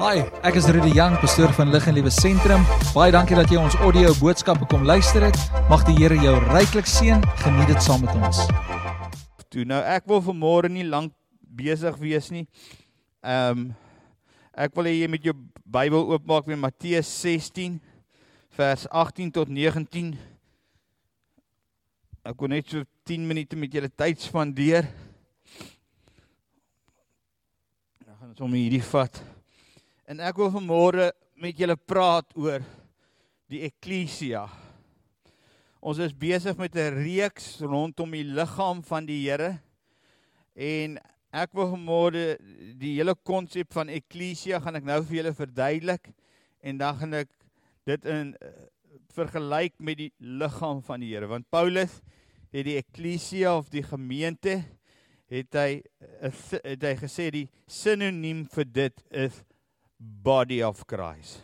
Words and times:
Hi, 0.00 0.22
ek 0.48 0.56
is 0.56 0.64
Rudy 0.72 0.94
Jang, 0.96 1.12
pastoor 1.20 1.50
van 1.52 1.68
Lig 1.68 1.84
en 1.90 1.92
Liewe 1.92 2.08
Sentrum. 2.08 2.62
Baie 2.94 3.12
dankie 3.12 3.36
dat 3.36 3.50
jy 3.52 3.58
ons 3.60 3.74
audio 3.84 4.14
boodskappe 4.16 4.64
kom 4.70 4.86
luister 4.88 5.26
het. 5.26 5.36
Mag 5.68 5.82
die 5.84 5.92
Here 5.98 6.16
jou 6.16 6.38
ryklik 6.46 6.86
seën. 6.88 7.20
Geniet 7.42 7.68
dit 7.68 7.82
saam 7.84 8.06
met 8.06 8.14
ons. 8.16 8.38
Toe 9.52 9.66
nou 9.68 9.82
ek 9.84 10.06
wil 10.08 10.22
vanmôre 10.24 10.70
nie 10.72 10.86
lank 10.88 11.12
besig 11.44 11.98
wees 12.00 12.30
nie. 12.32 12.46
Ehm 13.20 13.60
um, 13.60 13.66
ek 14.56 14.72
wil 14.78 14.88
hê 14.88 14.94
jy 15.02 15.10
met 15.12 15.26
jou 15.28 15.34
Bybel 15.68 16.08
oopmaak 16.14 16.48
met 16.48 16.62
Matteus 16.62 17.10
16 17.20 17.74
vers 18.56 18.86
18 18.88 19.34
tot 19.36 19.52
19. 19.52 20.14
Ek 22.24 22.40
wil 22.40 22.54
net 22.54 22.72
so 22.72 22.88
10 23.04 23.28
minute 23.28 23.52
met 23.52 23.76
julle 23.76 23.92
tyd 23.92 24.24
spandeer. 24.24 24.88
Nou 28.06 28.16
gaan 28.16 28.32
ons 28.32 28.42
om 28.48 28.56
hierdie 28.56 28.80
vat. 28.94 29.20
En 30.10 30.18
ek 30.26 30.40
wil 30.40 30.48
vanmôre 30.50 31.04
met 31.38 31.54
julle 31.54 31.76
praat 31.78 32.32
oor 32.34 32.64
die 33.46 33.60
eklesia. 33.62 34.40
Ons 35.78 36.00
is 36.02 36.10
besig 36.10 36.56
met 36.58 36.74
'n 36.74 36.96
reeks 36.96 37.60
rondom 37.60 38.10
die 38.10 38.24
liggaam 38.26 38.82
van 38.82 39.06
die 39.06 39.20
Here. 39.22 39.60
En 40.56 40.98
ek 41.30 41.54
wil 41.54 41.70
vanmôre 41.76 42.24
die 42.74 42.96
hele 42.98 43.14
konsep 43.14 43.72
van 43.72 43.88
eklesia 43.88 44.58
gaan 44.58 44.76
ek 44.76 44.84
nou 44.84 44.98
vir 45.04 45.16
julle 45.16 45.32
verduidelik 45.32 46.10
en 46.60 46.78
dan 46.78 46.98
gaan 46.98 47.14
ek 47.14 47.30
dit 47.86 48.04
in 48.04 48.34
uh, 48.42 48.48
vergelyk 49.14 49.78
met 49.78 49.96
die 49.96 50.12
liggaam 50.18 50.82
van 50.82 51.00
die 51.00 51.14
Here 51.14 51.28
want 51.28 51.46
Paulus 51.50 52.02
het 52.50 52.66
die 52.66 52.78
eklesia 52.82 53.54
of 53.56 53.70
die 53.70 53.86
gemeente 53.86 54.64
het 55.30 55.54
hy 55.54 55.82
uh, 56.02 56.34
het 56.64 56.82
hy 56.82 56.96
gesê 56.98 57.30
die 57.30 57.48
sinoniem 57.68 58.42
vir 58.50 58.64
dit 58.64 59.06
is 59.10 59.44
body 60.00 60.62
of 60.64 60.86
Christ. 60.88 61.42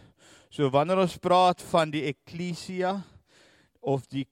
So 0.49 0.71
wanneer 0.73 1.03
ons 1.03 1.19
praat 1.21 1.61
van 1.69 1.93
die 1.93 2.07
eklesia 2.09 2.97
of 3.85 4.07
die 4.09 4.25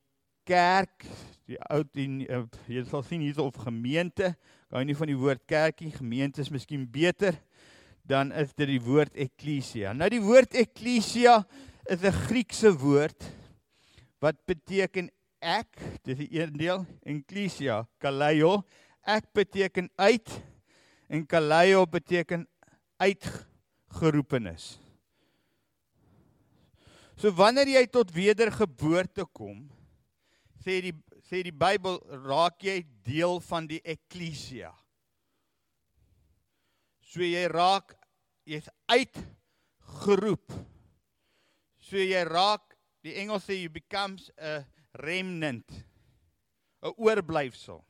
kerk, 0.49 1.05
die 1.45 1.59
ou 1.69 1.83
die 1.93 2.25
uh, 2.33 2.47
jy 2.67 2.85
sal 2.89 3.05
sien 3.05 3.21
hier 3.21 3.41
of 3.45 3.59
gemeente, 3.61 4.33
gou 4.73 4.81
nie 4.85 4.97
van 4.97 5.13
die 5.13 5.19
woord 5.21 5.45
kerkie, 5.47 5.93
gemeente 5.93 6.41
is 6.41 6.51
miskien 6.53 6.89
beter 6.89 7.37
dan 8.05 8.33
is 8.37 8.53
dit 8.53 8.69
die 8.69 8.83
woord 8.85 9.17
eklesia. 9.17 9.95
Nou 9.97 10.11
die 10.13 10.23
woord 10.23 10.57
eklesia 10.61 11.41
is 11.89 12.05
'n 12.05 12.13
Griekse 12.29 12.73
woord 12.73 13.25
wat 14.21 14.37
beteken 14.47 15.11
ek, 15.41 15.77
dis 16.05 16.19
die 16.19 16.41
een 16.41 16.53
deel, 16.57 16.87
eklesia, 17.05 17.85
kaleio, 18.01 18.65
ek 19.05 19.33
beteken 19.33 19.91
uit 19.97 20.29
en 21.09 21.27
kaleio 21.27 21.85
beteken 21.87 22.47
uit 22.97 23.25
geroepenis. 23.99 24.75
So 27.17 27.31
wanneer 27.31 27.71
jy 27.71 27.85
tot 27.93 28.11
wedergeboorte 28.15 29.27
kom, 29.33 29.65
sê 30.65 30.81
die 30.83 30.95
sê 31.25 31.41
die 31.47 31.55
Bybel 31.55 31.97
raak 32.27 32.61
jy 32.65 32.83
deel 33.07 33.39
van 33.47 33.69
die 33.71 33.81
eklesia. 33.81 34.75
So 37.01 37.25
jy 37.25 37.47
raak 37.49 37.95
jy's 38.45 38.69
uitgeroep. 38.93 40.53
So 41.81 41.97
jy 41.97 42.21
raak 42.29 42.77
die 43.05 43.17
Engels 43.23 43.47
sê 43.49 43.57
you 43.63 43.73
becomes 43.73 44.31
a 44.37 44.63
remnant. 45.01 45.71
'n 46.85 46.93
oorblyfsel. 47.01 47.81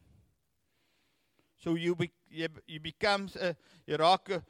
So 1.56 1.74
you 1.74 1.96
be, 1.96 2.12
you, 2.28 2.48
you 2.66 2.80
becomes 2.80 3.34
a 3.36 3.56
jy 3.86 3.98
raak 3.98 4.30
'n 4.30 4.42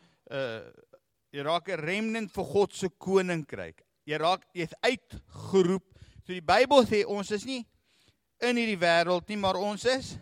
Jy 1.34 1.42
raak 1.42 1.68
'n 1.68 1.80
remnant 1.82 2.30
vir 2.30 2.44
God 2.46 2.72
se 2.72 2.88
koninkryk. 2.88 3.82
Jy 4.06 4.18
raak 4.22 4.44
jy's 4.54 4.74
uitgeroep. 4.86 5.82
So 6.22 6.32
die 6.32 6.40
Bybel 6.40 6.86
sê 6.86 7.02
ons 7.04 7.30
is 7.34 7.44
nie 7.44 7.64
in 8.40 8.56
hierdie 8.56 8.78
wêreld 8.78 9.26
nie, 9.28 9.36
maar 9.36 9.58
ons 9.58 9.84
is 9.84 10.14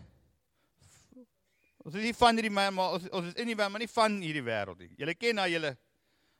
ons 1.83 1.95
is 1.95 2.03
nie 2.07 2.15
van 2.15 2.35
hierdie 2.35 2.49
maar 2.49 2.95
ons, 2.95 3.05
ons 3.11 3.27
is 3.27 3.35
in 3.35 3.47
die 3.47 3.55
wêreld, 3.55 3.71
maar 3.71 3.83
nie 3.83 3.91
van 3.93 4.17
hierdie 4.23 4.45
wêreld 4.45 4.79
nie. 4.79 4.91
Julle 4.97 5.13
ken 5.13 5.35
nou 5.35 5.47
julle 5.51 5.77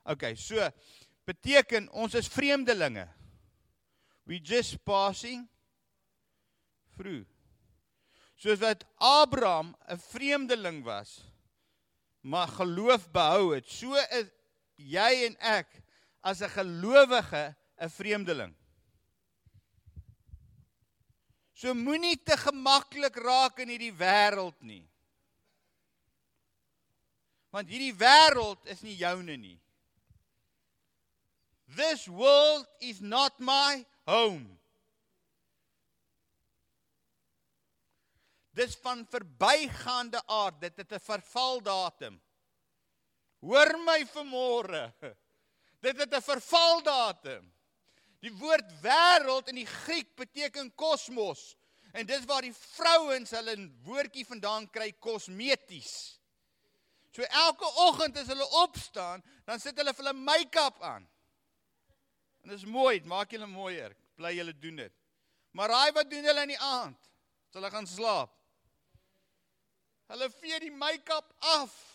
OK, 0.09 0.33
so 0.35 0.71
beteken 1.27 1.89
ons 1.91 2.15
is 2.15 2.27
vreemdelinge. 2.27 3.07
We 4.25 4.39
just 4.39 4.83
passing 4.83 5.47
through. 6.97 7.27
Soos 8.35 8.59
wat 8.59 8.83
Abraham 8.97 9.75
'n 9.87 9.97
vreemdeling 9.97 10.83
was, 10.83 11.21
maar 12.21 12.47
geloof 12.47 13.11
behou 13.11 13.53
het, 13.53 13.69
so 13.69 13.93
is 13.93 14.31
jy 14.77 15.25
en 15.27 15.37
ek 15.39 15.69
as 16.21 16.41
'n 16.41 16.49
gelowige 16.49 17.55
'n 17.77 17.89
vreemdeling. 17.89 18.55
So 21.53 21.73
moenie 21.73 22.17
te 22.23 22.37
gemaklik 22.37 23.15
raak 23.15 23.59
in 23.59 23.69
hierdie 23.69 23.93
wêreld 23.95 24.59
nie. 24.61 24.83
Want 27.53 27.69
hierdie 27.69 27.93
wêreld 27.95 28.65
is 28.65 28.81
nie 28.81 28.95
joune 28.97 29.37
nie. 29.37 29.59
This 31.75 32.07
world 32.07 32.67
is 32.81 32.99
not 32.99 33.39
my 33.39 33.85
home. 34.05 34.59
Dis 38.53 38.75
van 38.83 39.05
verbygaande 39.09 40.21
aard, 40.29 40.59
dit 40.61 40.77
het 40.77 40.91
'n 40.91 40.99
vervaldatum. 40.99 42.21
Hoor 43.43 43.75
my 43.83 43.99
vanmôre. 44.07 44.93
Dit 45.83 45.97
het 45.99 46.13
'n 46.13 46.21
vervaldatum. 46.21 47.51
Die 48.23 48.31
woord 48.31 48.71
wêreld 48.81 49.47
in 49.47 49.55
die 49.55 49.67
Griek 49.67 50.15
beteken 50.15 50.75
kosmos 50.75 51.55
en 51.93 52.05
dis 52.05 52.25
waar 52.25 52.41
die 52.41 52.53
vrouens 52.53 53.31
hulle 53.35 53.55
woordjie 53.85 54.25
vandaan 54.25 54.69
kry 54.69 54.91
kosmeties. 54.91 56.19
So 57.13 57.21
elke 57.21 57.65
oggend 57.65 58.17
as 58.17 58.27
hulle 58.27 58.47
opstaan, 58.49 59.21
dan 59.45 59.59
sit 59.59 59.77
hulle 59.77 59.93
vir 59.93 60.05
hulle 60.05 60.17
make-up 60.17 60.81
aan. 60.81 61.05
En 62.43 62.49
dis 62.49 62.65
mooi, 62.65 62.97
dit 62.97 63.07
maak 63.07 63.31
julle 63.31 63.47
mooier. 63.47 63.93
Bly 64.17 64.33
julle 64.33 64.55
doen 64.59 64.75
dit. 64.75 64.93
Maar 65.51 65.69
raai 65.69 65.91
wat 65.91 66.09
doen 66.09 66.25
hulle 66.25 66.41
in 66.41 66.55
die 66.55 66.59
aand? 66.59 66.97
As 67.49 67.59
hulle 67.59 67.69
gaan 67.69 67.87
slaap. 67.87 68.33
Hulle 70.09 70.29
vee 70.39 70.59
die 70.59 70.73
make-up 70.73 71.29
af. 71.39 71.92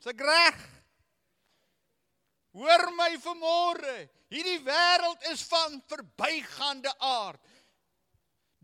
Dis 0.00 0.16
reg. 0.16 0.60
Hoor 2.56 2.86
my 2.96 3.12
vanmôre. 3.20 4.08
Hierdie 4.32 4.62
wêreld 4.64 5.26
is 5.30 5.42
van 5.50 5.76
verbygaande 5.90 6.92
aard. 7.04 7.42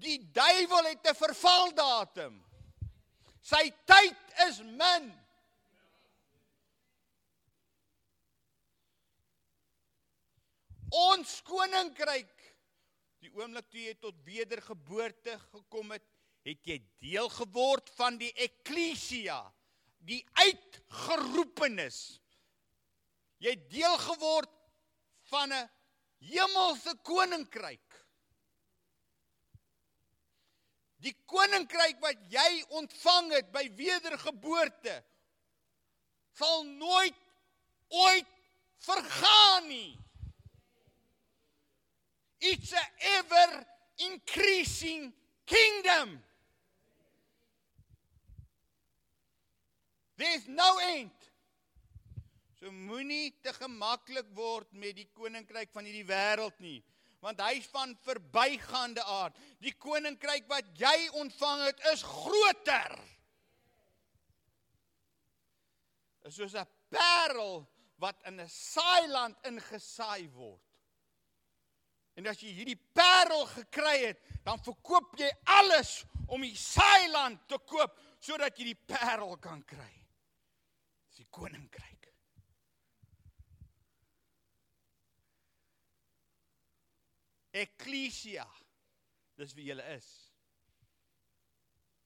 Die 0.01 0.19
duiwel 0.33 0.91
het 0.93 1.07
'n 1.07 1.15
vervaldatum. 1.15 2.35
Sy 3.41 3.71
tyd 3.85 4.19
is 4.49 4.61
min. 4.63 5.13
Ons 10.91 11.43
koninkryk 11.43 12.33
die 13.21 13.31
oomblik 13.35 13.69
toe 13.71 13.81
jy 13.81 13.95
tot 13.95 14.15
wedergeboorte 14.25 15.39
gekom 15.51 15.91
het, 15.91 16.05
het 16.47 16.63
jy 16.65 16.79
deel 16.99 17.29
geword 17.29 17.91
van 17.91 18.19
die 18.19 18.33
eklesia 18.33 19.41
die 20.06 20.22
uitgeroepenis. 20.33 22.21
Jy 23.43 23.53
het 23.56 23.67
deel 23.71 23.99
geword 23.99 24.53
van 25.31 25.53
'n 25.53 25.71
hemelse 26.19 26.94
koninkryk. 27.03 27.83
Die 31.03 31.15
koninkryk 31.27 32.00
wat 32.00 32.22
jy 32.33 32.65
ontvang 32.69 33.33
het 33.33 33.53
by 33.53 33.69
wedergeboorte 33.77 35.05
sal 36.37 36.65
nooit 36.65 37.16
ooit 37.89 38.27
vergaan 38.78 39.69
nie. 39.69 39.98
It's 42.39 42.72
a 42.72 42.84
ever 43.19 43.66
increasing 43.97 45.15
kingdom. 45.45 46.22
There's 50.16 50.48
no 50.48 50.78
end. 50.97 51.13
So 52.57 52.72
moenie 52.72 53.34
te 53.45 53.53
gemaklik 53.53 54.28
word 54.36 54.71
met 54.72 54.97
die 54.97 55.09
koninkryk 55.13 55.74
van 55.77 55.84
hierdie 55.84 56.07
wêreld 56.09 56.57
nie, 56.65 56.78
want 57.21 57.42
hy's 57.45 57.66
van 57.68 57.92
verbygaande 58.07 59.04
aard. 59.13 59.36
Die 59.60 59.74
koninkryk 59.77 60.48
wat 60.48 60.71
jy 60.80 60.95
ontvang 61.21 61.66
het, 61.66 61.83
is 61.92 62.04
groter. 62.07 62.97
Is 66.24 66.39
soos 66.41 66.57
'n 66.57 66.65
parel 66.89 67.69
wat 68.01 68.16
in 68.24 68.41
'n 68.41 68.48
saailand 68.48 69.36
ingesaai 69.45 70.28
word. 70.33 70.65
En 72.16 72.27
as 72.27 72.41
jy 72.41 72.48
hierdie 72.57 72.80
parel 72.95 73.45
gekry 73.47 74.07
het, 74.07 74.19
dan 74.45 74.59
verkoop 74.65 75.19
jy 75.19 75.30
alles 75.45 76.04
om 76.28 76.41
die 76.41 76.57
saailand 76.57 77.48
te 77.48 77.59
koop 77.59 78.01
sodat 78.19 78.57
jy 78.59 78.72
die 78.72 78.83
parel 78.89 79.36
kan 79.36 79.62
kry 79.65 80.06
Dis 81.16 81.24
die 81.24 81.33
koninkryk. 81.33 82.10
Ekklesia. 87.57 88.45
Dis 89.41 89.54
wie 89.57 89.71
jy 89.71 89.77
is. 89.95 90.09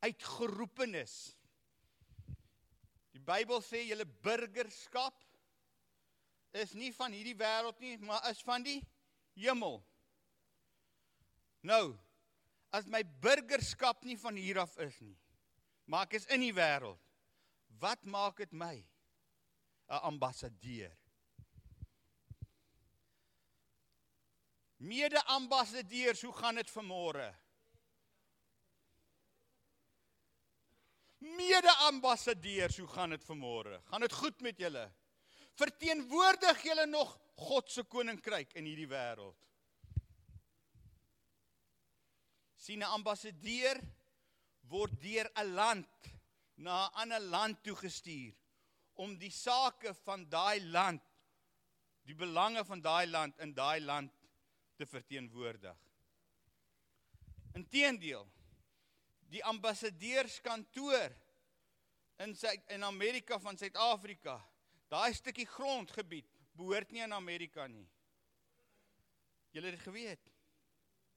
Uitgeroepenis. 0.07 1.15
Die 3.11 3.23
Bybel 3.33 3.59
sê 3.67 3.81
julle 3.89 4.07
burgerskap 4.23 5.19
is 6.63 6.77
nie 6.79 6.93
van 6.95 7.11
hierdie 7.11 7.35
wêreld 7.35 7.83
nie, 7.83 7.97
maar 8.07 8.31
is 8.31 8.45
van 8.47 8.63
die 8.63 8.79
hemel. 9.43 9.81
Nou, 11.67 11.99
as 12.71 12.87
my 12.87 13.03
burgerskap 13.27 14.07
nie 14.07 14.19
van 14.23 14.39
hier 14.39 14.63
af 14.63 14.79
is 14.87 15.03
nie, 15.03 15.19
maar 15.91 16.07
ek 16.07 16.21
is 16.21 16.31
in 16.31 16.47
die 16.47 16.55
wêreld, 16.55 17.03
wat 17.83 18.07
maak 18.07 18.39
dit 18.39 18.55
my? 18.55 18.77
'n 19.91 20.03
ambassadeur? 20.11 20.97
Mede-ambassadeurs, 24.77 26.23
hoe 26.23 26.33
gaan 26.33 26.55
dit 26.55 26.71
vanmôre? 26.71 27.35
Mede-ambassadeurs, 31.19 32.79
hoe 32.79 32.89
gaan 32.89 33.11
dit 33.11 33.25
vanmôre? 33.25 33.83
Gaan 33.85 34.01
dit 34.01 34.13
goed 34.13 34.41
met 34.41 34.59
julle? 34.59 34.87
Verteenwoordig 35.55 36.63
julle 36.63 36.87
nog 36.87 37.19
God 37.35 37.71
se 37.71 37.83
koninkryk 37.85 38.53
in 38.53 38.65
hierdie 38.65 38.89
wêreld? 38.89 39.37
sien 42.61 42.83
'n 42.85 42.95
ambassadeur 42.97 43.81
word 44.73 45.01
deur 45.03 45.29
'n 45.35 45.55
land 45.55 46.11
na 46.55 46.87
'n 46.87 46.93
ander 47.03 47.21
land 47.21 47.63
toe 47.65 47.77
gestuur 47.77 48.40
om 49.01 49.17
die 49.19 49.33
sake 49.33 49.95
van 50.05 50.27
daai 50.29 50.61
land 50.69 51.07
die 52.09 52.17
belange 52.17 52.65
van 52.67 52.83
daai 52.83 53.07
land 53.07 53.39
in 53.45 53.55
daai 53.55 53.81
land 53.81 54.13
te 54.77 54.87
verteenwoordig. 54.89 55.77
Inteendeel, 57.55 58.25
die 59.31 59.43
ambassadeurskantoor 59.47 61.15
in 62.25 62.35
sy 62.37 62.53
in 62.75 62.85
Amerika 62.85 63.39
van 63.41 63.59
Suid-Afrika, 63.61 64.37
daai 64.91 65.13
stukkie 65.15 65.47
grondgebied 65.49 66.29
behoort 66.59 66.91
nie 66.93 67.05
aan 67.05 67.17
Amerika 67.17 67.67
nie. 67.71 67.87
Julle 69.55 69.71
het 69.71 69.79
dit 69.79 69.87
geweet. 69.87 70.29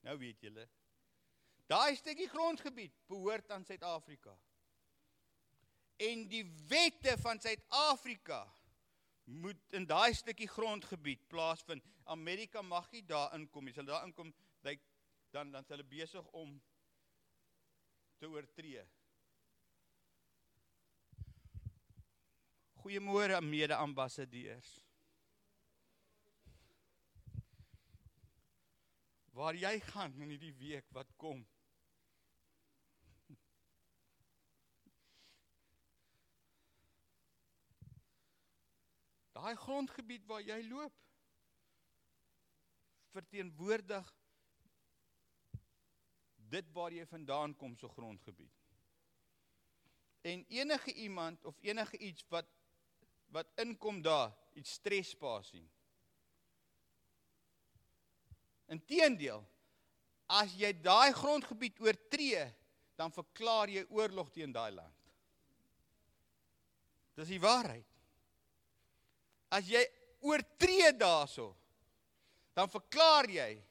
Nou 0.06 0.18
weet 0.20 0.42
julle. 0.46 0.68
Daai 1.70 1.96
stukkie 1.96 2.30
grondgebied 2.30 2.96
behoort 3.10 3.52
aan 3.52 3.66
Suid-Afrika. 3.66 4.36
En 6.04 6.28
die 6.28 6.44
wette 6.68 7.16
van 7.22 7.40
Suid-Afrika 7.40 8.42
moet 9.24 9.78
in 9.78 9.86
daai 9.88 10.14
stukkie 10.14 10.50
grondgebied 10.52 11.28
plaasvind. 11.32 11.84
Amerika 12.04 12.62
mag 12.62 12.90
nie 12.92 13.04
daar 13.08 13.32
inkom 13.38 13.64
nie. 13.64 13.74
Hulle 13.76 13.92
daar 13.92 14.08
inkom, 14.08 14.34
dan 15.32 15.52
dan 15.52 15.66
hulle 15.68 15.84
besig 15.84 16.28
om 16.32 16.58
te 18.20 18.30
oortree. 18.30 18.84
Goeiemôre 22.84 23.40
mede-ambassadeurs. 23.42 24.70
Waar 29.34 29.56
jy 29.56 29.80
gaan 29.80 30.14
in 30.22 30.36
hierdie 30.36 30.54
week 30.60 30.92
wat 30.92 31.16
kom. 31.18 31.46
Daai 39.34 39.56
grondgebied 39.58 40.26
waar 40.30 40.42
jy 40.46 40.60
loop 40.68 41.00
verteenwoordig 43.14 44.10
dit 46.54 46.70
waar 46.74 46.94
jy 46.94 47.06
vandaan 47.10 47.56
kom 47.58 47.74
so 47.78 47.90
grondgebied. 47.90 48.60
En 50.22 50.46
enige 50.48 50.94
iemand 50.94 51.46
of 51.46 51.58
enige 51.62 51.98
iets 51.98 52.26
wat 52.30 52.50
wat 53.34 53.50
inkom 53.58 54.02
daar, 54.06 54.30
iets 54.54 54.76
strespasie. 54.78 55.66
Inteendeel, 58.70 59.42
as 60.30 60.54
jy 60.54 60.70
daai 60.86 61.14
grondgebied 61.18 61.80
oortree, 61.82 62.44
dan 62.94 63.10
verklaar 63.14 63.74
jy 63.74 63.82
oorlog 63.90 64.30
teen 64.36 64.54
daai 64.54 64.70
land. 64.76 65.10
Dis 67.18 67.34
die 67.34 67.42
waarheid. 67.42 67.90
As 69.54 69.68
jy 69.70 69.84
oortree 70.26 70.90
daarso, 70.98 71.52
dan 72.58 72.70
verklaar 72.72 73.30
jy 73.30 73.62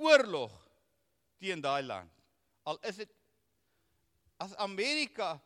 oorlog 0.00 0.52
teen 1.40 1.62
daai 1.64 1.82
land. 1.86 2.10
Al 2.68 2.76
is 2.88 2.96
dit 3.00 3.12
as 4.40 4.52
Amerika 4.60 5.40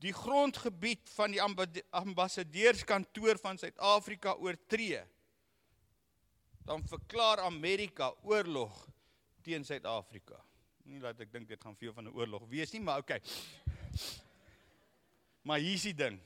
die 0.00 0.12
grondgebied 0.12 1.08
van 1.16 1.32
die 1.32 1.40
ambassadeurskantoor 1.40 3.38
van 3.40 3.58
Suid-Afrika 3.60 4.34
oortree, 4.44 5.00
dan 6.66 6.84
verklaar 6.88 7.40
Amerika 7.46 8.12
oorlog 8.26 8.74
teen 9.46 9.64
Suid-Afrika. 9.64 10.36
Nie 10.86 11.00
dat 11.02 11.20
ek 11.24 11.32
dink 11.32 11.48
dit 11.48 11.62
gaan 11.62 11.76
veel 11.76 11.92
van 11.92 12.04
'n 12.04 12.14
oorlog 12.14 12.48
wees 12.48 12.72
nie, 12.72 12.80
maar 12.80 12.98
okay. 12.98 13.20
Maar 15.42 15.58
hier's 15.58 15.82
die 15.82 15.94
ding 15.94 16.20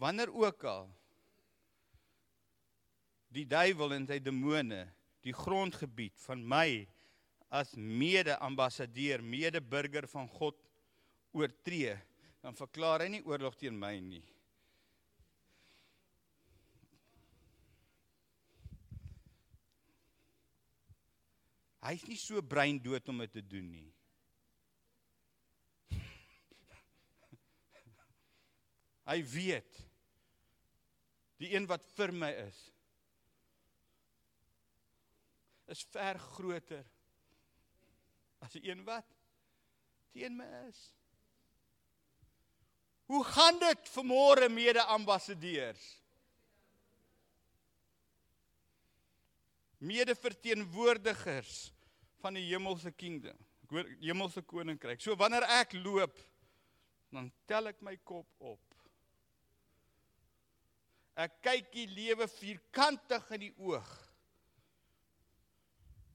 wanneer 0.00 0.32
ook 0.34 0.64
al 0.64 0.88
die 3.32 3.46
duiwel 3.48 3.96
en 3.96 4.06
sy 4.08 4.18
demone 4.22 4.86
die 5.26 5.34
grondgebied 5.34 6.16
van 6.24 6.44
my 6.46 6.86
as 7.50 7.74
mede-ambassadeur, 7.78 9.22
mede-burger 9.22 10.06
van 10.10 10.28
God 10.28 10.58
oortree, 11.36 11.94
dan 12.42 12.54
verklaar 12.56 13.00
hy 13.04 13.08
nie 13.16 13.24
oorlog 13.26 13.56
teen 13.58 13.76
my 13.78 13.94
nie. 14.02 14.24
Hy's 21.86 22.02
nie 22.08 22.18
so 22.18 22.42
breindood 22.42 23.08
om 23.12 23.22
dit 23.22 23.32
te 23.36 23.42
doen 23.46 23.68
nie. 23.70 23.90
Hy 29.10 29.22
weet 29.30 29.85
die 31.42 31.52
een 31.54 31.66
wat 31.68 31.84
vir 31.96 32.12
my 32.12 32.32
is 32.46 32.62
is 35.66 35.82
ver 35.90 36.18
groter 36.18 36.84
as 38.44 38.54
die 38.54 38.68
een 38.70 38.84
wat 38.86 39.16
teen 40.16 40.36
my 40.38 40.46
is. 40.68 40.80
Hoe 43.06 43.22
gaan 43.24 43.58
dit 43.62 43.90
vanmôre 43.92 44.48
mede-ambassadeurs? 44.50 45.84
Mede-verteenwoordigers 49.78 51.70
van 52.22 52.34
die 52.34 52.46
hemelse 52.48 52.90
kingdom, 52.90 53.36
hemelse 54.00 54.42
koninkryk. 54.42 55.02
So 55.04 55.14
wanneer 55.20 55.46
ek 55.60 55.76
loop, 55.78 56.16
dan 57.14 57.28
tel 57.46 57.70
ek 57.70 57.84
my 57.84 57.94
kop 58.02 58.26
op. 58.42 58.65
Ek 61.16 61.38
kyk 61.40 61.70
die 61.72 61.86
lewe 61.88 62.28
vierkantig 62.28 63.30
in 63.32 63.46
die 63.46 63.54
oog. 63.56 63.88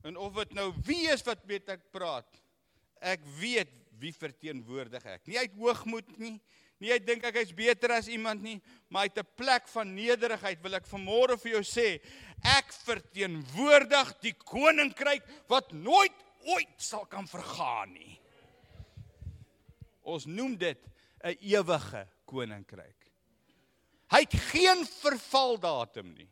En 0.06 0.18
of 0.18 0.36
dit 0.38 0.54
nou 0.58 0.70
wie 0.86 1.08
is 1.10 1.24
wat 1.26 1.42
weet 1.50 1.70
ek 1.74 1.88
praat. 1.94 2.30
Ek 3.02 3.24
weet 3.40 3.72
wie 4.02 4.14
verteenwoordig 4.14 5.06
ek. 5.06 5.26
Nie 5.30 5.42
uit 5.42 5.58
hoogmoed 5.58 6.10
nie, 6.22 6.36
nie 6.82 6.94
uit 6.94 7.06
dink 7.06 7.26
ek 7.30 7.38
is 7.44 7.54
beter 7.54 7.94
as 7.94 8.10
iemand 8.10 8.42
nie, 8.46 8.58
maar 8.90 9.10
uit 9.10 9.18
'n 9.18 9.36
plek 9.38 9.68
van 9.70 9.94
nederigheid 9.94 10.62
wil 10.62 10.78
ek 10.78 10.90
vanmôre 10.90 11.38
vir 11.38 11.52
jou 11.52 11.64
sê, 11.66 12.02
ek 12.42 12.74
verteenwoordig 12.74 14.14
die 14.22 14.34
koninkryk 14.34 15.24
wat 15.48 15.72
nooit 15.74 16.18
ooit 16.46 16.78
sal 16.78 17.06
kan 17.06 17.28
vergaan 17.28 17.94
nie. 17.94 18.20
Ons 20.02 20.26
noem 20.26 20.58
dit 20.58 20.82
'n 21.24 21.38
ewige 21.42 22.08
koninkryk. 22.26 23.01
Hy 24.12 24.26
het 24.26 24.36
geen 24.52 24.84
vervaldatum 25.00 26.12
nie. 26.18 26.28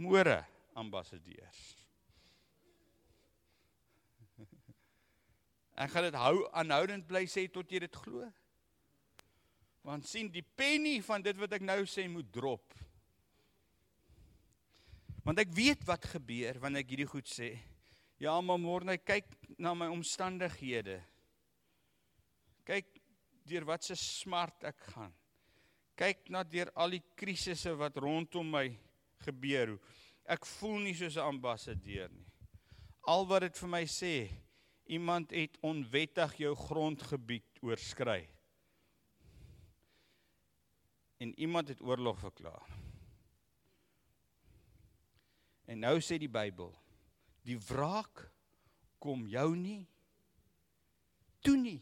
Môre 0.00 0.40
ambassadeurs. 0.74 1.60
Ek 5.74 5.90
gaan 5.90 6.06
dit 6.06 6.16
hou 6.18 6.38
aanhoudend 6.54 7.06
bly 7.06 7.24
sê 7.30 7.44
tot 7.50 7.70
jy 7.70 7.82
dit 7.84 8.00
glo. 8.04 8.26
Want 9.84 10.06
sien 10.08 10.30
die 10.32 10.44
penny 10.56 11.00
van 11.04 11.22
dit 11.22 11.36
wat 11.38 11.56
ek 11.58 11.66
nou 11.66 11.82
sê 11.90 12.06
moet 12.08 12.30
drop. 12.32 12.72
Want 15.26 15.40
ek 15.42 15.52
weet 15.56 15.82
wat 15.88 16.06
gebeur 16.14 16.60
wanneer 16.62 16.84
ek 16.84 16.94
hierdie 16.94 17.10
goed 17.10 17.28
sê. 17.28 17.54
Ja, 18.22 18.38
maar 18.40 18.60
môre 18.62 18.96
kyk 19.02 19.28
na 19.58 19.74
my 19.76 19.90
omstandighede. 19.92 21.00
Kyk 22.64 23.00
deur 23.44 23.66
wat 23.68 23.84
se 23.84 23.96
smart 23.96 24.64
ek 24.64 24.80
gaan. 24.94 25.12
kyk 25.94 26.30
na 26.34 26.42
deur 26.42 26.72
al 26.74 26.96
die 26.96 27.02
krisisse 27.14 27.70
wat 27.78 27.98
rondom 28.02 28.48
my 28.50 28.66
gebeur. 29.22 29.76
Ek 30.26 30.46
voel 30.56 30.80
nie 30.82 30.94
soos 30.94 31.16
'n 31.16 31.28
ambassadeur 31.28 32.10
nie. 32.10 32.26
Al 33.06 33.26
wat 33.26 33.42
dit 33.42 33.56
vir 33.56 33.68
my 33.68 33.84
sê, 33.84 34.28
iemand 34.86 35.30
het 35.30 35.58
onwettig 35.62 36.36
jou 36.36 36.54
grondgebied 36.56 37.62
oorskry. 37.62 38.28
En 41.20 41.38
iemand 41.38 41.68
het 41.68 41.80
oorlog 41.80 42.18
verklaar. 42.18 42.68
En 45.66 45.78
nou 45.78 46.00
sê 46.00 46.18
die 46.18 46.28
Bybel, 46.28 46.74
die 47.44 47.58
wraak 47.58 48.30
kom 48.98 49.26
jou 49.26 49.56
nie 49.56 49.86
toe 51.40 51.56
nie. 51.56 51.80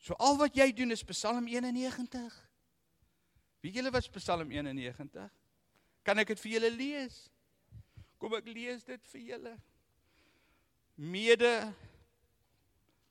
So 0.00 0.16
al 0.16 0.38
wat 0.40 0.56
jy 0.56 0.70
doen 0.72 0.94
is 0.94 1.04
Psalm 1.04 1.44
91. 1.44 2.32
Weet 3.60 3.76
julle 3.76 3.92
wat 3.92 4.08
Psalm 4.16 4.48
91? 4.48 5.28
Kan 6.02 6.22
ek 6.22 6.32
dit 6.32 6.40
vir 6.40 6.54
julle 6.56 6.70
lees? 6.72 7.18
Kom 8.20 8.32
ek 8.38 8.48
lees 8.48 8.84
dit 8.88 9.10
vir 9.12 9.26
julle. 9.34 9.52
Mede 10.96 11.52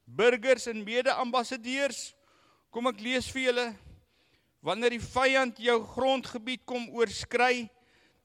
burgers 0.09 0.65
en 0.69 0.81
mede 0.85 1.13
ambassadeurs, 1.13 2.09
kom 2.73 2.89
ek 2.89 3.01
lees 3.05 3.29
vir 3.33 3.49
julle. 3.49 3.67
Wanneer 4.65 4.97
die 4.97 5.03
vyand 5.03 5.61
jou 5.61 5.77
grondgebied 5.93 6.65
kom 6.67 6.89
oorskry, 6.97 7.67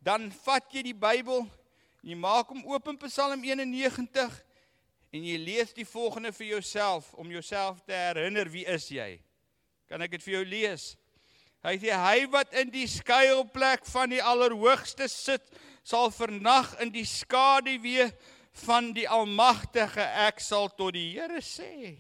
dan 0.04 0.30
vat 0.44 0.72
jy 0.72 0.86
die 0.88 0.96
Bybel, 0.96 1.44
jy 2.04 2.16
maak 2.18 2.50
hom 2.52 2.64
oop 2.68 2.88
in 2.92 3.00
Psalm 3.04 3.44
91 3.44 4.40
en 5.14 5.22
jy 5.22 5.36
lees 5.38 5.70
die 5.76 5.86
volgende 5.86 6.32
vir 6.34 6.56
jouself 6.56 7.12
om 7.14 7.30
jouself 7.30 7.78
te 7.86 7.94
herinner 7.94 8.50
wie 8.50 8.64
is 8.66 8.88
jy? 8.90 9.14
Kan 9.86 10.02
ek 10.02 10.16
dit 10.16 10.24
vir 10.26 10.40
jou 10.40 10.44
lees? 10.48 10.86
Hy 11.64 11.76
sê 11.80 11.94
hy 11.96 12.24
wat 12.32 12.52
in 12.60 12.72
die 12.72 12.86
skuilplek 12.90 13.86
van 13.88 14.10
die 14.12 14.20
Allerhoogste 14.20 15.06
sit, 15.08 15.44
sal 15.86 16.10
vernag 16.12 16.74
in 16.82 16.90
die 16.92 17.06
skaduwee 17.08 18.08
van 18.64 18.90
die 18.96 19.06
Almagtige. 19.08 20.02
Ek 20.26 20.42
sal 20.42 20.68
tot 20.74 20.96
die 20.96 21.12
Here 21.14 21.40
sê, 21.44 21.94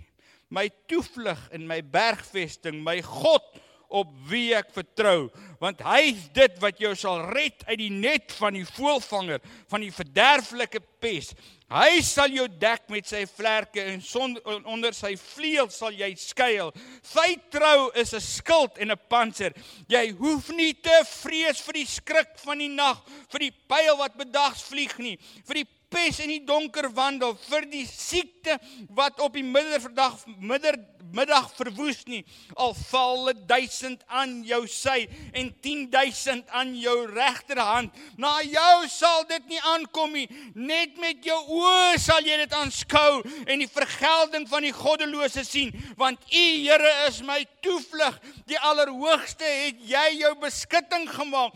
my 0.52 0.66
toevlug 0.90 1.46
en 1.54 1.68
my 1.70 1.80
bergvesting, 1.86 2.82
my 2.84 2.98
God 3.06 3.46
op 3.94 4.10
wie 4.28 4.50
ek 4.56 4.72
vertrou 4.74 5.30
want 5.62 5.80
hy 5.86 6.00
is 6.10 6.24
dit 6.36 6.56
wat 6.60 6.80
jou 6.82 6.92
sal 6.98 7.22
red 7.30 7.62
uit 7.70 7.78
die 7.80 7.92
net 7.92 8.32
van 8.36 8.56
die 8.56 8.66
voëlvanger 8.68 9.40
van 9.70 9.84
die 9.84 9.92
verderflike 9.94 10.82
pes. 11.00 11.30
Hy 11.72 12.02
sal 12.04 12.34
jou 12.34 12.44
dek 12.60 12.84
met 12.92 13.08
sy 13.08 13.22
vlerke 13.26 13.82
en 13.94 14.02
son, 14.04 14.36
onder 14.68 14.92
sy 14.94 15.14
vleuel 15.18 15.70
sal 15.72 15.94
jy 15.96 16.10
skuil. 16.20 16.72
Sy 17.02 17.38
trou 17.54 17.90
is 17.96 18.12
'n 18.14 18.20
skild 18.20 18.78
en 18.78 18.92
'n 18.92 19.00
panser. 19.08 19.52
Jy 19.88 20.12
hoef 20.18 20.50
nie 20.50 20.74
te 20.74 20.98
vrees 21.04 21.60
vir 21.60 21.74
die 21.80 21.86
skrik 21.86 22.36
van 22.44 22.58
die 22.58 22.68
nag 22.68 23.00
vir 23.30 23.40
die 23.48 23.54
pyl 23.68 23.96
wat 23.96 24.16
bedags 24.16 24.62
vlieg 24.62 24.98
nie 24.98 25.18
vir 25.46 25.54
die 25.54 25.68
pes 25.94 26.18
in 26.24 26.32
die 26.34 26.42
donker 26.46 26.90
wandel 26.96 27.36
vir 27.46 27.68
die 27.70 27.86
siekte 27.86 28.58
wat 28.98 29.22
op 29.22 29.38
die 29.38 29.46
midderdag 29.46 30.18
midder 30.42 30.80
middag 31.14 31.50
verwoes 31.54 32.02
nie. 32.10 32.22
Al 32.58 32.74
val 32.90 33.30
1000 33.46 34.02
aan 34.08 34.40
jou 34.46 34.64
sy 34.70 35.04
en 35.36 35.50
10000 35.62 36.50
aan 36.50 36.74
jou 36.78 36.96
regterhand 37.10 37.94
na 38.20 38.32
jou 38.42 38.88
sal 38.90 39.22
dit 39.30 39.52
nie 39.52 39.60
aankom 39.74 40.14
nie. 40.16 40.26
Net 40.54 40.98
met 41.02 41.24
jou 41.24 41.38
oë 41.60 42.00
sal 42.02 42.24
jy 42.26 42.40
dit 42.42 42.56
aanskou 42.58 43.22
en 43.44 43.62
die 43.62 43.70
vergelding 43.70 44.48
van 44.50 44.66
die 44.66 44.74
goddelose 44.74 45.46
sien 45.46 45.72
want 46.00 46.20
u 46.32 46.42
Here 46.64 46.90
is 47.08 47.20
my 47.22 47.42
toevlug. 47.62 48.16
Die 48.48 48.58
allerhoogste 48.58 49.44
het 49.46 49.82
jy 49.86 50.04
jou 50.22 50.32
beskutting 50.40 51.06
gemaak 51.12 51.54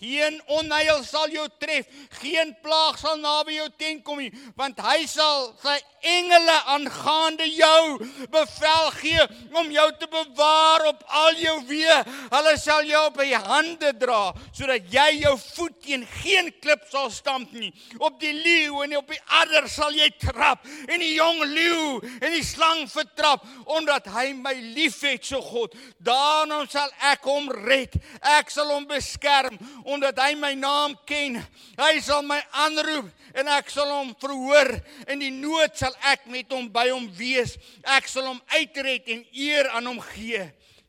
Geen 0.00 0.40
onheil 0.48 1.02
sal 1.04 1.28
jou 1.28 1.46
tref, 1.60 1.88
geen 2.22 2.54
plaag 2.64 2.96
sal 3.00 3.18
naby 3.20 3.58
jou 3.58 3.68
tent 3.76 4.00
kom 4.04 4.20
nie, 4.22 4.30
want 4.56 4.80
hy 4.80 5.04
sal 5.08 5.50
sy 5.60 5.76
engele 6.00 6.54
aangaande 6.72 7.44
jou 7.52 7.98
bevel 8.32 8.86
gee 8.96 9.26
om 9.60 9.68
jou 9.72 9.86
te 10.00 10.08
bewaar 10.08 10.86
op 10.88 11.02
al 11.20 11.36
jou 11.40 11.56
weë. 11.68 11.98
Hulle 12.32 12.54
sal 12.60 12.88
jou 12.88 13.02
op 13.10 13.20
die 13.20 13.36
hande 13.36 13.92
dra 14.00 14.20
sodat 14.56 14.88
jy 14.92 15.06
jou 15.20 15.34
voet 15.42 15.76
teen 15.84 16.06
geen 16.22 16.48
klip 16.62 16.86
sal 16.88 17.10
stamp 17.12 17.52
nie. 17.52 17.68
Op 18.00 18.16
die 18.22 18.32
leeu 18.32 18.80
en 18.86 18.96
op 19.02 19.12
die 19.12 19.20
adder 19.42 19.68
sal 19.68 19.92
jy 19.96 20.08
trap 20.20 20.64
en 20.88 21.04
die 21.04 21.12
jong 21.18 21.44
leeu 21.44 22.00
en 22.22 22.32
die 22.32 22.44
slang 22.46 22.86
vertrap 22.88 23.44
omdat 23.68 24.08
hy 24.14 24.30
my 24.36 24.56
liefhet 24.78 25.28
so 25.28 25.44
God. 25.44 25.76
Daarom 26.00 26.64
sal 26.72 26.88
ek 27.12 27.28
hom 27.28 27.52
red. 27.68 28.00
Ek 28.38 28.48
sal 28.52 28.72
hom 28.72 28.88
beskerm 28.88 29.60
omdat 29.84 30.18
hy 30.22 30.34
my 30.38 30.52
naam 30.58 30.96
ken. 31.08 31.38
Hy 31.78 31.92
sal 32.04 32.22
my 32.26 32.40
aanroep 32.64 33.10
en 33.34 33.50
ek 33.56 33.70
sal 33.72 33.90
hom 33.92 34.14
verhoor. 34.20 34.72
In 35.10 35.22
die 35.22 35.32
nood 35.34 35.76
sal 35.78 35.94
ek 36.12 36.26
met 36.30 36.50
hom 36.52 36.68
by 36.72 36.88
hom 36.90 37.08
wees. 37.18 37.56
Ek 37.84 38.08
sal 38.10 38.28
hom 38.30 38.40
uitred 38.54 39.08
en 39.10 39.24
eer 39.32 39.70
aan 39.74 39.90
hom 39.92 40.00
gee 40.12 40.42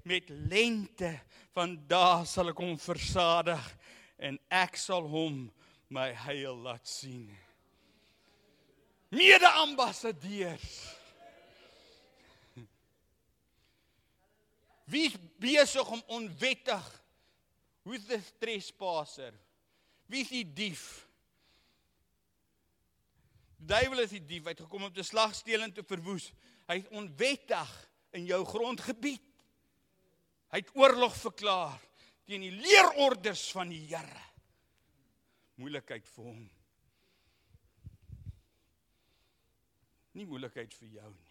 met 0.07 0.29
lente. 0.51 1.13
Van 1.55 1.75
daar 1.87 2.25
sal 2.29 2.53
ek 2.53 2.63
hom 2.63 2.77
versadig 2.79 3.63
en 4.21 4.37
ek 4.53 4.77
sal 4.79 5.07
hom 5.11 5.45
my 5.91 6.11
heil 6.25 6.55
laat 6.63 6.87
sien. 6.87 7.27
Mede-ambassadeurs. 9.11 10.69
Wie 14.91 15.11
besig 15.39 15.87
om 15.91 16.03
onwettig 16.07 17.00
Who's 17.83 18.05
the 18.05 18.19
trespasser? 18.39 19.33
Wie 20.11 20.21
is 20.21 20.29
die 20.29 20.45
dief? 20.45 20.85
Die 23.61 23.69
duiwel 23.69 24.03
is 24.05 24.13
die 24.15 24.23
dief 24.25 24.45
wat 24.45 24.61
gekom 24.63 24.87
om 24.87 24.93
te 24.93 25.05
slag, 25.05 25.33
steel 25.37 25.63
en 25.65 25.73
te 25.73 25.85
verwoes. 25.85 26.31
Hy 26.69 26.79
is 26.81 26.89
onwettig 26.97 27.71
in 28.17 28.25
jou 28.29 28.41
grondgebied. 28.49 29.27
Hy 30.51 30.59
het 30.59 30.73
oorlog 30.77 31.15
verklaar 31.15 31.77
teen 32.27 32.43
die 32.45 32.53
leerorders 32.53 33.47
van 33.55 33.71
die 33.71 33.83
Here. 33.89 34.25
Moeilikheid 35.61 36.07
vir 36.09 36.27
hom. 36.27 36.41
Nie 40.17 40.27
moeilikheid 40.27 40.73
vir 40.75 40.95
jou 40.99 41.11
nie. 41.13 41.29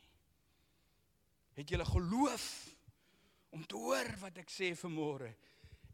Het 1.59 1.75
jy 1.75 1.85
geloof 1.85 2.47
om 3.53 3.65
te 3.69 3.77
hoor 3.77 4.09
wat 4.23 4.39
ek 4.41 4.53
sê 4.53 4.71
vanmôre? 4.79 5.33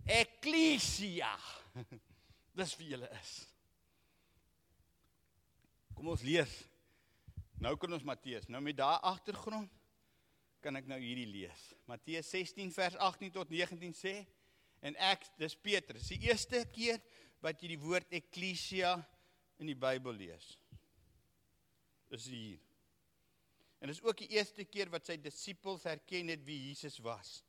Ekklesia. 0.07 1.33
Dis 2.57 2.75
wie 2.79 2.93
julle 2.93 3.09
is. 3.19 3.33
Kom 5.97 6.13
ons 6.13 6.23
lees. 6.25 6.53
Nou 7.61 7.75
kan 7.81 7.93
ons 7.97 8.07
Matteus. 8.07 8.47
Nou 8.53 8.63
met 8.63 8.77
daai 8.79 9.01
agtergrond 9.09 9.73
kan 10.65 10.79
ek 10.79 10.89
nou 10.91 10.99
hierdie 11.01 11.29
lees. 11.29 11.63
Matteus 11.91 12.31
16 12.33 12.71
vers 12.75 12.99
18 13.03 13.35
tot 13.35 13.51
19 13.51 13.97
sê 13.97 14.15
en 14.87 14.97
ek 15.09 15.25
dis 15.41 15.57
Petrus. 15.59 16.11
Die 16.13 16.29
eerste 16.29 16.63
keer 16.71 17.01
wat 17.45 17.61
jy 17.63 17.75
die 17.75 17.83
woord 17.83 18.13
ekklesia 18.15 18.95
in 19.61 19.71
die 19.71 19.79
Bybel 19.79 20.15
lees. 20.17 20.55
Is 22.15 22.29
hier. 22.31 22.61
En 23.83 23.91
dis 23.91 24.03
ook 24.05 24.23
die 24.23 24.31
eerste 24.37 24.65
keer 24.69 24.91
wat 24.93 25.09
sy 25.09 25.19
disippels 25.21 25.85
herken 25.89 26.31
het 26.33 26.45
wie 26.47 26.69
Jesus 26.69 27.01
was. 27.05 27.41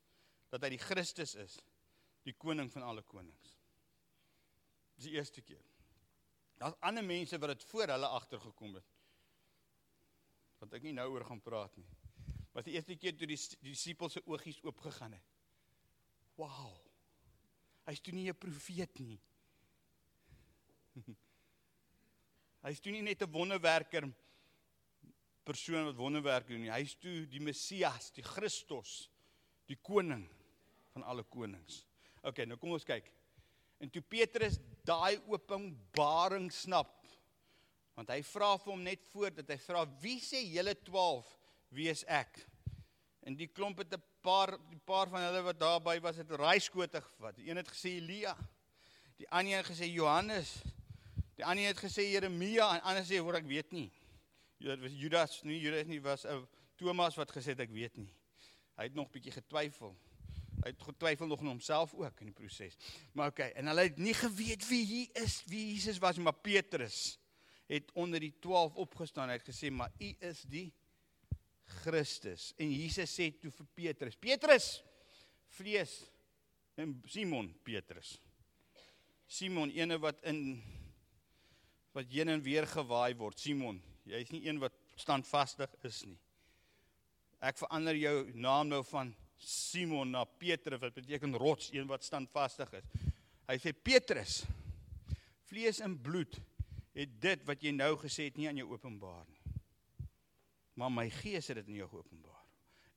Dat 0.52 0.64
hy 0.64 0.74
die 0.74 0.82
Christus 0.82 1.36
is 1.38 1.58
die 2.28 2.36
koning 2.36 2.70
van 2.72 2.84
alle 2.86 3.02
konings. 3.08 3.54
Dis 4.98 5.08
die 5.08 5.16
eerste 5.16 5.42
keer. 5.46 5.64
Daar's 6.58 6.76
ander 6.82 7.04
mense 7.06 7.38
wat 7.38 7.54
dit 7.54 7.64
voor 7.70 7.92
hulle 7.94 8.10
agtergekom 8.18 8.74
het. 8.78 8.94
Wat 10.58 10.74
ek 10.74 10.88
nie 10.88 10.96
nou 10.96 11.06
oor 11.14 11.24
gaan 11.28 11.42
praat 11.42 11.76
nie. 11.78 11.86
Was 12.54 12.66
die 12.66 12.74
eerste 12.74 12.96
keer 12.98 13.14
toe 13.14 13.28
die, 13.30 13.38
die 13.62 13.72
disippels 13.72 14.16
se 14.18 14.24
oogies 14.26 14.58
oopgegaan 14.66 15.14
het. 15.14 15.34
Wow. 16.38 16.74
Hy's 17.86 18.02
toe 18.04 18.12
nie 18.12 18.28
'n 18.28 18.36
profeet 18.36 18.98
nie. 18.98 19.20
Hy's 22.66 22.80
toe 22.82 22.92
nie 22.92 23.02
net 23.02 23.22
'n 23.22 23.32
wonderwerker 23.32 24.10
persoon 25.46 25.84
wat 25.84 25.96
wonderwerke 25.96 26.52
doen 26.52 26.66
nie. 26.66 26.74
Hy's 26.74 26.96
toe 26.98 27.26
die 27.30 27.40
Messias, 27.40 28.10
die 28.12 28.26
Christus, 28.26 29.08
die 29.70 29.78
koning 29.80 30.26
van 30.92 31.02
alle 31.02 31.24
konings. 31.24 31.84
OK, 32.22 32.44
nou 32.46 32.58
kom 32.58 32.74
ons 32.76 32.84
kyk. 32.84 33.10
En 33.78 33.90
toe 33.90 34.02
Petrus 34.02 34.58
daai 34.86 35.20
openbaring 35.30 36.48
snap, 36.52 36.94
want 37.94 38.10
hy 38.10 38.22
vra 38.26 38.52
vir 38.58 38.72
hom 38.72 38.82
net 38.82 39.04
voor 39.12 39.34
dat 39.34 39.50
hy 39.50 39.58
vra 39.62 39.84
wie 40.02 40.18
sê 40.22 40.42
julle 40.46 40.74
12 40.86 41.26
wie 41.74 41.88
is 41.90 42.04
ek? 42.08 42.40
En 43.26 43.36
die 43.36 43.50
klomp 43.50 43.82
het 43.82 43.92
'n 43.92 44.02
paar 44.22 44.56
die 44.70 44.80
paar 44.86 45.08
van 45.08 45.22
hulle 45.22 45.42
wat 45.42 45.58
daarby 45.58 45.98
was 46.00 46.16
het 46.16 46.30
raaiskote 46.30 47.00
gevat. 47.00 47.38
Een 47.38 47.56
het 47.56 47.68
gesê 47.68 47.98
Elia. 47.98 48.36
Die 49.16 49.28
ander 49.28 49.56
het 49.56 49.66
gesê 49.66 49.86
Johannes. 49.90 50.62
Die 51.36 51.44
ander 51.44 51.66
het 51.66 51.78
gesê 51.78 52.06
Jeremia 52.08 52.74
en 52.74 52.82
ander 52.82 53.04
sê 53.04 53.18
hoor 53.18 53.34
ek 53.34 53.46
weet 53.46 53.72
nie. 53.72 53.90
Dit 54.58 54.80
was 54.80 54.92
Judas 54.92 55.42
nie, 55.42 55.60
Judas 55.60 55.86
nie 55.86 56.00
was 56.00 56.24
'n 56.24 56.46
Thomas 56.76 57.16
wat 57.16 57.30
gesê 57.30 57.54
het 57.54 57.60
ek 57.60 57.70
weet 57.70 57.96
nie. 57.96 58.14
Hy 58.76 58.82
het 58.82 58.94
nog 58.94 59.10
bietjie 59.10 59.32
getwyfel. 59.32 59.96
Hy 60.68 60.74
het 60.74 60.82
getwyfel 60.84 61.30
nog 61.30 61.40
aan 61.40 61.54
homself 61.54 61.94
ook 61.96 62.20
in 62.20 62.28
die 62.28 62.34
proses. 62.36 62.74
Maar 63.16 63.32
okay, 63.32 63.54
en 63.56 63.70
hulle 63.70 63.86
het 63.86 63.96
nie 63.96 64.12
geweet 64.12 64.66
wie 64.68 64.82
hier 64.84 65.22
is, 65.22 65.40
wie 65.48 65.62
Jesus 65.72 65.96
was, 66.02 66.20
maar 66.20 66.36
Petrus 66.36 67.16
het 67.72 67.88
onder 67.96 68.20
die 68.20 68.34
12 68.44 68.76
opgestaan. 68.76 69.32
Hy 69.32 69.38
het 69.40 69.48
gesê, 69.48 69.72
"Maar 69.72 69.92
u 69.98 70.14
is 70.20 70.42
die 70.44 70.72
Christus." 71.64 72.52
En 72.56 72.68
Jesus 72.70 73.14
sê 73.20 73.32
toe 73.40 73.50
vir 73.50 73.66
Petrus, 73.74 74.16
"Petrus, 74.16 74.84
vlees 75.48 76.02
en 76.74 77.02
Simon 77.06 77.48
Petrus. 77.62 78.18
Simon, 79.26 79.70
ene 79.70 79.98
wat 79.98 80.20
in 80.22 80.62
wat 81.96 82.12
heen 82.12 82.28
en 82.28 82.42
weer 82.42 82.66
gewaai 82.66 83.14
word. 83.18 83.40
Simon, 83.40 83.80
jy 84.04 84.20
is 84.22 84.30
nie 84.30 84.44
een 84.46 84.60
wat 84.62 84.74
standvastig 84.94 85.72
is 85.88 86.04
nie. 86.04 86.18
Ek 87.40 87.58
verander 87.58 87.96
jou 87.96 88.14
naam 88.34 88.68
nou 88.68 88.84
van 88.84 89.14
Simon 89.38 90.10
na 90.12 90.24
Petrus 90.24 90.80
wat 90.82 90.94
beteken 90.94 91.36
rots, 91.38 91.70
een 91.72 91.86
wat 91.86 92.04
standvastig 92.04 92.72
is. 92.80 92.92
Hy 93.48 93.56
sê 93.62 93.72
Petrus, 93.72 94.42
vlees 95.48 95.80
en 95.84 95.94
bloed 96.02 96.36
het 96.98 97.14
dit 97.22 97.44
wat 97.46 97.62
jy 97.62 97.72
nou 97.76 97.94
gesê 98.02 98.28
het 98.28 98.36
nie 98.36 98.48
aan 98.50 98.58
jou 98.58 98.68
openbaar 98.72 99.24
nie. 99.28 99.56
Maar 100.78 100.92
my 100.94 101.08
gees 101.10 101.48
het 101.50 101.60
dit 101.60 101.72
in 101.72 101.80
jou 101.80 101.88
geopenbaar. 101.90 102.44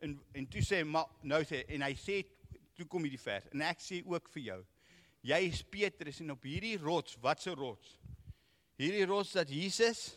En 0.01 0.17
en 0.37 0.47
toe 0.49 0.63
sê 0.65 0.81
maar 0.85 1.09
nou 1.21 1.43
sê 1.45 1.61
en 1.69 1.85
hy 1.85 1.93
sê 1.97 2.21
toe 2.77 2.87
kom 2.89 3.05
hierdie 3.05 3.21
vers 3.21 3.49
en 3.53 3.63
ek 3.67 3.83
sê 3.83 4.01
ook 4.07 4.29
vir 4.33 4.45
jou 4.47 4.59
jy 5.31 5.39
is 5.49 5.61
Petrus 5.69 6.21
en 6.23 6.33
op 6.33 6.45
hierdie 6.47 6.77
rots 6.81 7.17
wat 7.21 7.43
se 7.43 7.53
rots 7.57 7.97
hierdie 8.81 9.05
rots 9.09 9.35
dat 9.37 9.51
Jesus 9.53 10.11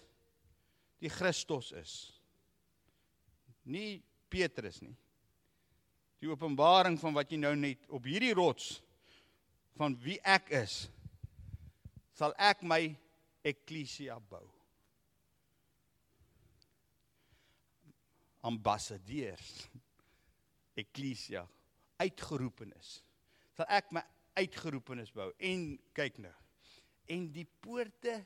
die 1.03 1.13
Christus 1.13 1.73
is 1.77 1.95
nie 3.69 4.01
Petrus 4.33 4.81
nie 4.85 4.95
die 6.25 6.33
openbaring 6.33 6.97
van 7.01 7.13
wat 7.17 7.33
jy 7.33 7.39
nou 7.43 7.53
net 7.59 7.85
op 7.93 8.07
hierdie 8.09 8.33
rots 8.37 8.79
van 9.77 9.97
wie 10.01 10.17
ek 10.25 10.49
is 10.57 10.85
sal 12.15 12.33
ek 12.39 12.63
my 12.65 12.81
eklesia 13.45 14.17
bou. 14.31 14.45
Ambassadeurs 18.47 19.51
eklesia 20.79 21.45
uitgeroepenes 22.01 22.97
sal 23.55 23.69
ek 23.71 23.93
my 23.95 24.03
uitgeroepenes 24.39 25.13
bou. 25.15 25.29
En 25.39 25.75
kyk 25.97 26.23
nou 26.25 26.35
en 27.13 27.29
die 27.35 27.47
poorte 27.61 28.17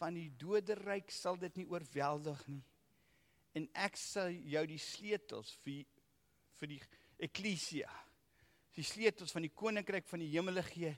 van 0.00 0.16
die 0.18 0.32
doderyk 0.34 1.12
sal 1.14 1.38
dit 1.38 1.60
nie 1.60 1.68
oorweldig 1.70 2.40
nie. 2.50 2.62
En 3.54 3.68
ek 3.84 3.94
sal 4.00 4.32
jou 4.34 4.64
die 4.66 4.80
sleutels 4.82 5.52
vir 5.62 5.84
vir 6.62 6.76
die 6.76 6.82
eklesia 7.28 7.90
die 8.72 8.86
sleutels 8.86 9.34
van 9.34 9.44
die 9.44 9.52
koninkryk 9.52 10.06
van 10.08 10.22
die 10.22 10.30
hemele 10.32 10.64
gee 10.70 10.94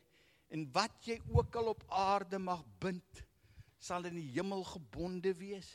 en 0.55 0.69
wat 0.77 1.09
jy 1.09 1.17
ook 1.33 1.57
al 1.59 1.73
op 1.73 1.87
aarde 1.89 2.39
mag 2.39 2.63
bind 2.83 3.25
sal 3.83 4.07
in 4.09 4.21
die 4.21 4.31
hemel 4.37 4.63
gebonde 4.69 5.33
wees 5.41 5.75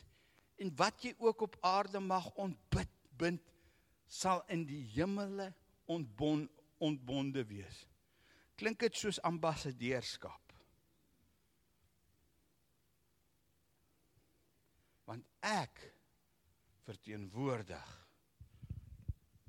en 0.60 0.72
wat 0.76 1.04
jy 1.04 1.12
ook 1.18 1.42
op 1.48 1.58
aarde 1.66 2.00
mag 2.04 2.28
ontbid 2.40 2.92
bind 3.20 3.52
sal 4.10 4.42
in 4.50 4.64
die 4.66 4.82
hemele 4.94 5.52
ontbon, 5.90 6.48
ontbonde 6.82 7.44
wees. 7.46 7.84
Klink 8.58 8.80
dit 8.82 8.96
soos 8.98 9.20
ambassadeurskap? 9.26 10.54
Want 15.08 15.26
ek 15.46 15.80
verteenwoordig 16.86 17.96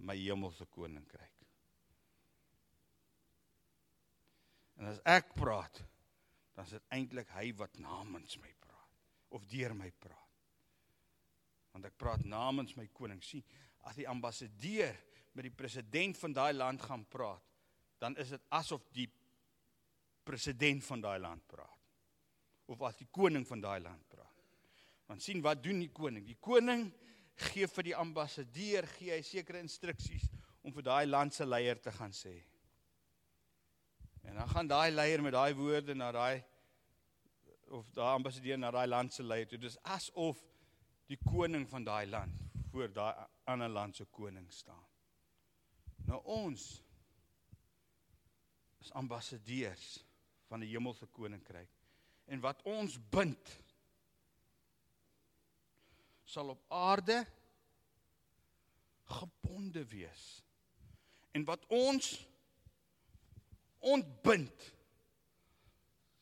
my 0.06 0.16
hemelse 0.18 0.66
koninkryk. 0.72 1.38
En 4.82 4.90
as 4.90 5.02
ek 5.06 5.36
praat, 5.38 5.78
dan 6.56 6.66
is 6.66 6.74
dit 6.76 6.94
eintlik 6.96 7.30
hy 7.36 7.52
wat 7.60 7.78
namens 7.82 8.38
my 8.42 8.52
praat 8.60 8.98
of 9.38 9.46
deur 9.50 9.76
my 9.78 9.92
praat. 10.04 10.18
Want 11.72 11.88
ek 11.88 11.98
praat 12.02 12.26
namens 12.28 12.74
my 12.76 12.88
koning. 12.92 13.22
sien, 13.24 13.44
as 13.88 13.96
die 13.96 14.08
ambassadeur 14.10 14.98
met 15.38 15.48
die 15.48 15.56
president 15.56 16.18
van 16.20 16.34
daai 16.36 16.54
land 16.54 16.82
gaan 16.84 17.06
praat, 17.10 17.44
dan 18.02 18.18
is 18.18 18.34
dit 18.34 18.50
asof 18.50 18.84
die 18.92 19.08
president 20.26 20.84
van 20.86 21.02
daai 21.02 21.20
land 21.22 21.46
praat. 21.48 21.78
Of 22.72 22.82
as 22.88 22.98
die 23.00 23.08
koning 23.12 23.46
van 23.48 23.62
daai 23.62 23.80
land 23.84 24.04
praat. 24.10 24.28
Want 25.08 25.24
sien 25.24 25.42
wat 25.44 25.62
doen 25.64 25.82
die 25.84 25.92
koning? 25.94 26.26
Die 26.26 26.40
koning 26.40 26.88
gee 27.50 27.68
vir 27.68 27.90
die 27.90 27.98
ambassadeur 27.98 28.88
gee 28.98 29.12
hy 29.16 29.22
sekere 29.26 29.62
instruksies 29.64 30.28
om 30.62 30.74
vir 30.76 30.86
daai 30.86 31.06
land 31.10 31.34
se 31.34 31.46
leier 31.46 31.80
te 31.82 31.92
gaan 31.96 32.14
sê. 32.14 32.36
En 34.28 34.38
dan 34.38 34.50
gaan 34.50 34.70
daai 34.70 34.92
leier 34.92 35.24
met 35.24 35.34
daai 35.34 35.54
woorde 35.58 35.96
na 35.98 36.12
daai 36.12 36.44
of 37.72 37.90
daai 37.96 38.14
ambassadeur 38.20 38.60
na 38.60 38.72
daai 38.72 38.88
land 38.88 39.14
se 39.14 39.24
leier 39.24 39.48
toe. 39.50 39.58
Dis 39.58 39.80
asof 39.98 40.40
die 41.10 41.20
koning 41.26 41.68
van 41.70 41.84
daai 41.88 42.06
land 42.08 42.38
voor 42.72 42.94
daai 42.94 43.26
ander 43.52 43.70
land 43.70 43.96
se 43.96 44.06
koning 44.06 44.48
staan. 44.54 44.86
Nou 46.08 46.22
ons 46.24 46.84
is 48.82 48.92
ambassadeurs 48.98 50.00
van 50.50 50.64
die 50.64 50.72
hemelse 50.72 51.08
koninkryk. 51.08 51.70
En 52.26 52.42
wat 52.44 52.62
ons 52.68 52.98
bind 53.12 53.58
sal 56.32 56.54
op 56.54 56.62
aarde 56.72 57.26
gebonde 59.04 59.84
wees. 59.92 60.44
En 61.32 61.44
wat 61.48 61.66
ons 61.68 62.14
ontbind 63.80 64.68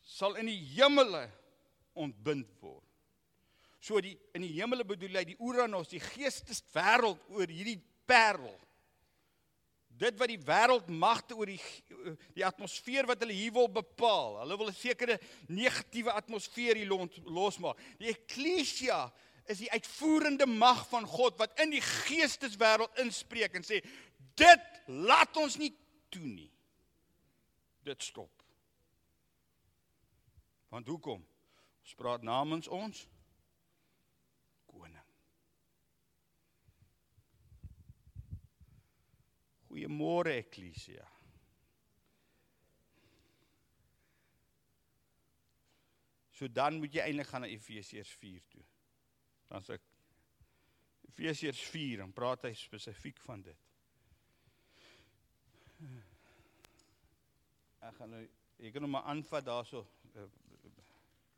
sal 0.01 0.35
in 0.41 0.49
die 0.49 0.61
hemele 0.73 1.27
ontbind 1.93 2.49
word. 2.63 2.85
So 3.79 4.01
die 4.03 4.15
in 4.35 4.43
die 4.43 4.55
hemele 4.57 4.83
bedoel 4.87 5.21
hy 5.21 5.25
die 5.29 5.37
Uranos, 5.45 5.91
die 5.93 6.01
geesteswêreld 6.03 7.21
oor 7.35 7.51
hierdie 7.51 7.79
parel 8.09 8.57
dit 9.99 10.19
wat 10.19 10.31
die 10.31 10.39
wêreld 10.47 10.87
magte 10.91 11.35
oor 11.35 11.49
die 11.49 11.59
die 12.37 12.45
atmosfeer 12.47 13.07
wat 13.09 13.19
hulle 13.23 13.35
hier 13.35 13.53
wil 13.55 13.67
bepaal. 13.71 14.39
Hulle 14.43 14.57
wil 14.61 14.69
'n 14.71 14.77
sekere 14.77 15.19
negatiewe 15.47 16.13
atmosfeer 16.13 16.79
hier 16.79 16.87
losmaak. 17.25 17.77
Die 17.99 18.07
eklesia 18.07 19.11
is 19.49 19.63
die 19.63 19.71
uitvoerende 19.73 20.45
mag 20.49 20.85
van 20.91 21.07
God 21.09 21.37
wat 21.41 21.59
in 21.63 21.73
die 21.73 21.83
geesteswêreld 21.83 23.01
inspreek 23.01 23.55
en 23.57 23.65
sê 23.65 23.81
dit 24.39 24.81
laat 25.09 25.37
ons 25.37 25.57
nie 25.59 25.71
toe 26.13 26.25
nie. 26.25 26.51
Dit 27.85 28.03
stop. 28.03 28.31
Want 30.69 30.87
hoekom? 30.87 31.23
Ons 31.81 31.97
praat 31.97 32.25
namens 32.25 32.69
ons 32.69 33.07
Goeiemôre 39.69 40.33
Eklesia. 40.33 41.05
So 46.33 46.47
dan 46.49 46.79
moet 46.81 46.95
jy 46.95 47.03
eintlik 47.05 47.29
gaan 47.29 47.45
na 47.45 47.51
Efesiërs 47.51 48.11
4 48.17 48.41
toe. 48.49 48.63
Dan 49.49 49.65
sê 49.65 49.79
Efesiërs 51.09 51.61
4 51.73 52.03
en 52.05 52.13
praat 52.15 52.45
hy 52.47 52.53
spesifiek 52.55 53.17
van 53.25 53.41
dit. 53.43 53.65
Ek 57.79 57.95
gaan 57.97 58.13
nou 58.13 58.21
ek 58.59 58.75
gaan 58.75 58.83
nou 58.83 58.91
maar 58.91 59.07
aanvat 59.07 59.45
daarso 59.47 59.85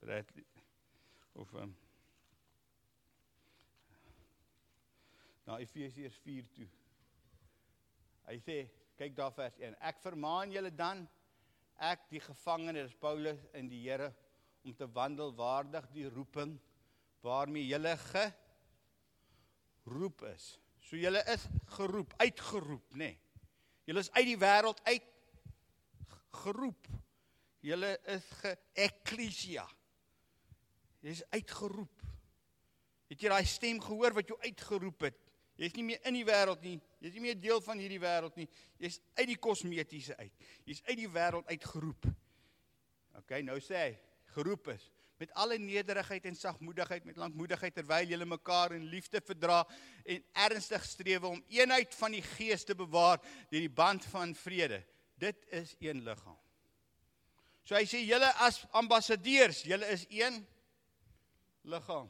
red 0.09 0.31
of 1.37 1.51
um, 1.53 1.73
na 5.45 5.59
Efesiërs 5.61 6.17
4 6.25 6.49
toe. 6.55 6.67
Hy 8.27 8.37
sê, 8.41 8.57
kyk 8.97 9.15
daar 9.17 9.33
vers 9.35 9.57
1. 9.61 9.77
Ek 9.89 10.01
vermaan 10.03 10.53
julle 10.53 10.73
dan 10.73 11.05
ek 11.81 12.09
die 12.11 12.21
gevangene 12.21 12.85
is 12.85 12.97
Paulus 13.01 13.41
in 13.57 13.69
die 13.69 13.81
Here 13.85 14.11
om 14.65 14.75
te 14.77 14.89
wandel 14.93 15.33
waardig 15.37 15.87
die 15.93 16.09
roeping 16.09 16.57
waarmee 17.21 17.65
julle 17.65 17.97
geroep 19.83 20.21
is. 20.33 20.59
So 20.81 20.97
julle 20.97 21.23
is 21.33 21.45
geroep, 21.77 22.13
uitgeroep, 22.17 22.93
nê. 22.93 22.97
Nee. 22.97 23.19
Julle 23.85 23.99
is 24.03 24.11
uit 24.11 24.25
die 24.25 24.37
wêreld 24.37 24.81
uit 24.83 25.07
geroep. 26.41 26.87
Julle 27.61 27.99
is 28.09 28.25
geeklesia. 28.41 29.65
Jy's 31.01 31.23
uitgeroep. 31.33 32.05
Het 33.11 33.25
jy 33.25 33.31
daai 33.33 33.49
stem 33.49 33.81
gehoor 33.83 34.13
wat 34.17 34.29
jou 34.31 34.37
uitgeroep 34.41 35.07
het? 35.09 35.17
Jy's 35.61 35.75
nie 35.77 35.85
meer 35.85 36.01
in 36.09 36.15
die 36.17 36.25
wêreld 36.25 36.63
nie. 36.65 36.77
Jy's 37.03 37.13
nie 37.17 37.25
meer 37.27 37.37
deel 37.37 37.61
van 37.61 37.81
hierdie 37.81 38.01
wêreld 38.01 38.37
nie. 38.39 38.47
Jy's 38.81 38.97
uit 39.19 39.27
die 39.29 39.37
kosmetiese 39.41 40.17
uit. 40.17 40.33
Jy's 40.65 40.81
uit 40.87 40.97
die 40.97 41.11
wêreld 41.11 41.49
uitgeroep. 41.51 42.07
OK, 43.19 43.35
nou 43.45 43.59
sê 43.61 43.77
hy, 43.83 43.91
geroep 44.33 44.71
is 44.73 44.87
met 45.21 45.33
alle 45.37 45.57
nederigheid 45.61 46.25
en 46.25 46.35
sagmoedigheid 46.35 47.03
met 47.05 47.19
lankmoedigheid 47.21 47.75
terwyl 47.77 48.07
julle 48.09 48.25
mekaar 48.25 48.73
in 48.73 48.87
liefde 48.89 49.21
verdra 49.21 49.59
en 50.03 50.23
ernstig 50.47 50.85
streef 50.85 51.27
om 51.29 51.43
eenheid 51.47 51.93
van 51.95 52.15
die 52.15 52.23
gees 52.25 52.65
te 52.65 52.75
bewaar 52.75 53.19
deur 53.51 53.67
die 53.67 53.69
band 53.69 54.05
van 54.09 54.33
vrede. 54.35 54.79
Dit 55.21 55.45
is 55.53 55.75
een 55.79 56.01
liggaam. 56.01 56.39
So 57.69 57.77
hy 57.77 57.85
sê 57.85 58.01
julle 58.01 58.31
as 58.41 58.63
ambassadeurs, 58.81 59.61
julle 59.69 59.91
is 59.93 60.07
een 60.09 60.41
liggaam. 61.69 62.09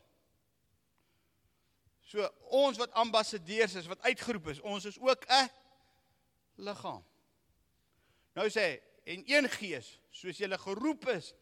So 2.07 2.31
ons 2.63 2.79
wat 2.79 2.95
ambassadeurs 3.03 3.75
is, 3.75 3.91
wat 3.91 4.07
uitgeroep 4.07 4.53
is, 4.55 4.63
ons 4.63 4.87
is 4.87 4.99
ook 4.99 5.27
'n 5.27 5.51
liggaam. 6.63 7.03
Nou 8.39 8.47
sê 8.47 8.79
en 9.03 9.23
een 9.27 9.49
gees, 9.59 9.99
soos 10.11 10.37
julle 10.37 10.57
geroep 10.57 11.07
is 11.09 11.33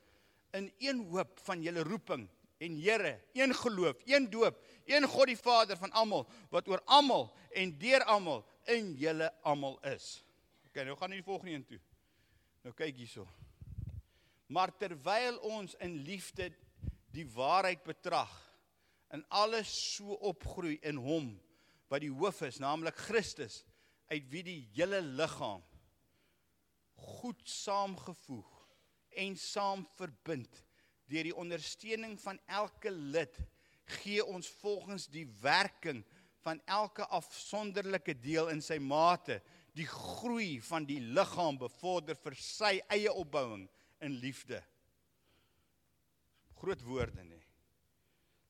in 0.52 0.72
een 0.78 1.06
hoop 1.10 1.40
van 1.44 1.62
julle 1.62 1.84
roeping 1.84 2.28
en 2.60 2.76
Here, 2.82 3.20
een 3.34 3.56
geloof, 3.56 4.02
een 4.06 4.30
doop, 4.30 4.58
een 4.86 5.08
God 5.08 5.26
die 5.26 5.38
Vader 5.38 5.78
van 5.78 5.92
almal 5.92 6.28
wat 6.50 6.68
oor 6.68 6.82
almal 6.86 7.30
en 7.56 7.78
deur 7.80 8.04
almal 8.04 8.44
in 8.64 8.94
julle 9.00 9.32
almal 9.42 9.80
is. 9.88 10.20
OK, 10.68 10.84
nou 10.84 10.98
gaan 10.98 11.14
ons 11.14 11.22
die 11.22 11.24
volgende 11.24 11.54
een 11.54 11.66
toe. 11.66 11.80
Nou 12.66 12.76
kyk 12.76 13.00
hierso. 13.00 13.28
Maar 14.52 14.74
terwyl 14.78 15.40
ons 15.48 15.78
in 15.80 16.02
liefde 16.04 16.50
die 17.14 17.26
waarheid 17.32 17.84
betrag 17.86 18.34
en 19.08 19.24
alles 19.28 19.72
so 19.96 20.18
opgroei 20.30 20.78
in 20.82 21.00
hom 21.00 21.32
wat 21.90 22.04
die 22.04 22.12
hoof 22.14 22.44
is, 22.46 22.60
naamlik 22.62 22.98
Christus, 23.08 23.64
uit 24.12 24.28
wie 24.30 24.44
die 24.46 24.60
hele 24.76 25.02
liggaam 25.02 25.64
goed 27.00 27.40
saamgevoeg 27.48 28.59
en 29.15 29.38
saam 29.38 29.86
verbind 29.98 30.63
deur 31.10 31.24
die 31.24 31.36
ondersteuning 31.36 32.19
van 32.22 32.39
elke 32.45 32.91
lid 32.91 33.36
gee 34.00 34.26
ons 34.26 34.50
volgens 34.62 35.08
die 35.10 35.26
werking 35.41 36.04
van 36.45 36.62
elke 36.65 37.06
afsonderlike 37.06 38.13
deel 38.22 38.52
in 38.54 38.62
sy 38.62 38.78
mate 38.80 39.39
die 39.78 39.88
groei 39.89 40.60
van 40.65 40.86
die 40.88 41.00
liggaam 41.00 41.58
bevorder 41.60 42.17
vir 42.17 42.36
sy 42.39 42.78
eie 42.91 43.12
opbouing 43.12 43.67
in 44.06 44.17
liefde. 44.22 44.62
Groot 46.60 46.82
woorde 46.84 47.24
nê. 47.24 47.39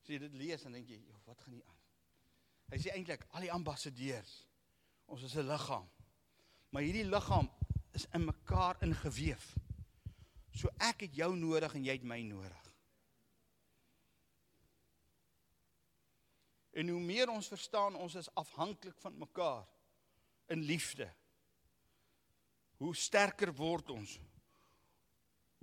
As 0.02 0.10
jy 0.10 0.19
dit 0.22 0.38
lees 0.39 0.63
dan 0.65 0.78
dink 0.78 0.89
jy, 0.89 1.00
wat 1.28 1.41
gaan 1.43 1.54
hier 1.54 1.65
aan? 1.65 1.80
Hy 2.69 2.80
sê 2.82 2.93
eintlik 2.93 3.26
al 3.34 3.45
die 3.45 3.54
ambassadeurs, 3.54 4.34
ons 5.10 5.24
is 5.26 5.36
'n 5.36 5.48
liggaam. 5.48 5.88
Maar 6.69 6.86
hierdie 6.86 7.06
liggaam 7.06 7.50
is 7.93 8.06
in 8.13 8.26
mekaar 8.26 8.78
ingeweef. 8.86 9.56
So 10.60 10.72
ek 10.84 11.06
het 11.06 11.15
jou 11.15 11.30
nodig 11.39 11.76
en 11.78 11.86
jy 11.88 11.95
het 11.95 12.08
my 12.08 12.19
nodig. 12.28 12.65
En 16.80 16.91
hoe 16.91 17.00
meer 17.00 17.32
ons 17.32 17.48
verstaan 17.48 17.95
ons 17.95 18.15
is 18.19 18.28
afhanklik 18.39 18.98
van 19.00 19.15
mekaar 19.19 19.63
in 20.52 20.65
liefde. 20.67 21.08
Hoe 22.80 22.91
sterker 22.95 23.54
word 23.56 23.89
ons. 23.95 24.17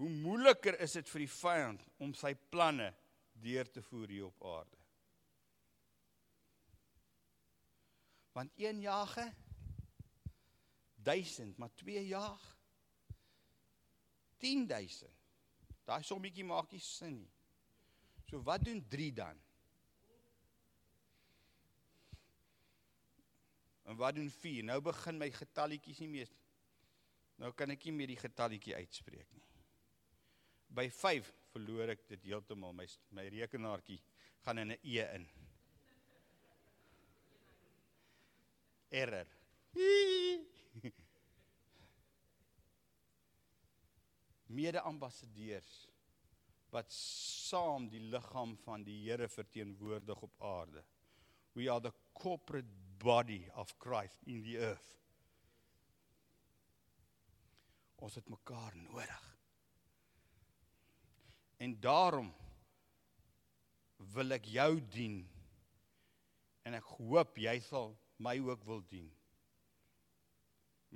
Hoe 0.01 0.09
moeiliker 0.09 0.81
is 0.81 0.97
dit 0.97 1.09
vir 1.09 1.25
die 1.25 1.33
vyand 1.33 1.87
om 2.05 2.17
sy 2.17 2.35
planne 2.53 2.91
deur 3.37 3.69
te 3.73 3.85
voer 3.85 4.13
hier 4.13 4.27
op 4.29 4.45
aarde. 4.49 4.81
Want 8.37 8.53
een 8.61 8.81
jage 8.81 9.31
1000, 11.05 11.57
maar 11.57 11.73
twee 11.75 12.03
jaag 12.07 12.56
10000. 14.43 15.11
Daai 15.87 16.03
sommetjie 16.03 16.45
maak 16.45 16.73
nie 16.73 16.83
sin 16.83 17.21
nie. 17.21 17.33
So 18.27 18.43
wat 18.43 18.65
doen 18.67 18.83
3 18.91 19.13
dan? 19.15 19.39
En 23.87 23.97
wat 23.97 24.15
doen 24.15 24.31
4? 24.31 24.65
Nou 24.67 24.81
begin 24.83 25.19
my 25.19 25.31
getalletjies 25.31 26.03
nie 26.03 26.11
meer. 26.11 26.33
Nou 27.39 27.53
kan 27.55 27.71
ek 27.71 27.87
nie 27.87 27.95
meer 27.95 28.11
die 28.11 28.19
getalletjie 28.19 28.75
uitspreek 28.75 29.31
nie. 29.37 29.47
By 30.75 30.89
5 30.91 31.31
verloor 31.53 31.95
ek 31.95 32.07
dit 32.11 32.29
heeltemal. 32.33 32.75
My 32.75 32.89
my 33.15 33.29
rekenaartjie 33.31 34.01
gaan 34.43 34.59
in 34.65 34.75
'n 34.75 34.81
E 34.83 35.07
in. 35.15 35.29
Error. 38.91 39.29
mede-ambassadeurs 44.47 45.87
wat 46.75 46.93
saam 46.93 47.89
die 47.89 48.03
liggaam 48.13 48.57
van 48.65 48.85
die 48.85 48.99
Here 49.05 49.29
verteenwoordig 49.29 50.23
op 50.23 50.43
aarde. 50.43 50.83
We 51.55 51.71
are 51.71 51.81
the 51.81 51.93
corporate 52.13 52.69
body 52.99 53.47
of 53.55 53.75
Christ 53.79 54.23
in 54.27 54.43
the 54.43 54.59
earth. 54.59 54.89
Ons 57.97 58.15
het 58.15 58.29
mekaar 58.29 58.77
nodig. 58.77 59.23
En 61.57 61.79
daarom 61.81 62.29
wil 63.97 64.37
ek 64.37 64.51
jou 64.53 64.73
dien. 64.93 65.23
En 66.69 66.77
ek 66.77 66.91
hoop 66.99 67.39
jy 67.41 67.57
sal 67.65 67.95
my 68.21 68.37
ook 68.45 68.65
wil 68.69 68.83
dien 68.91 69.09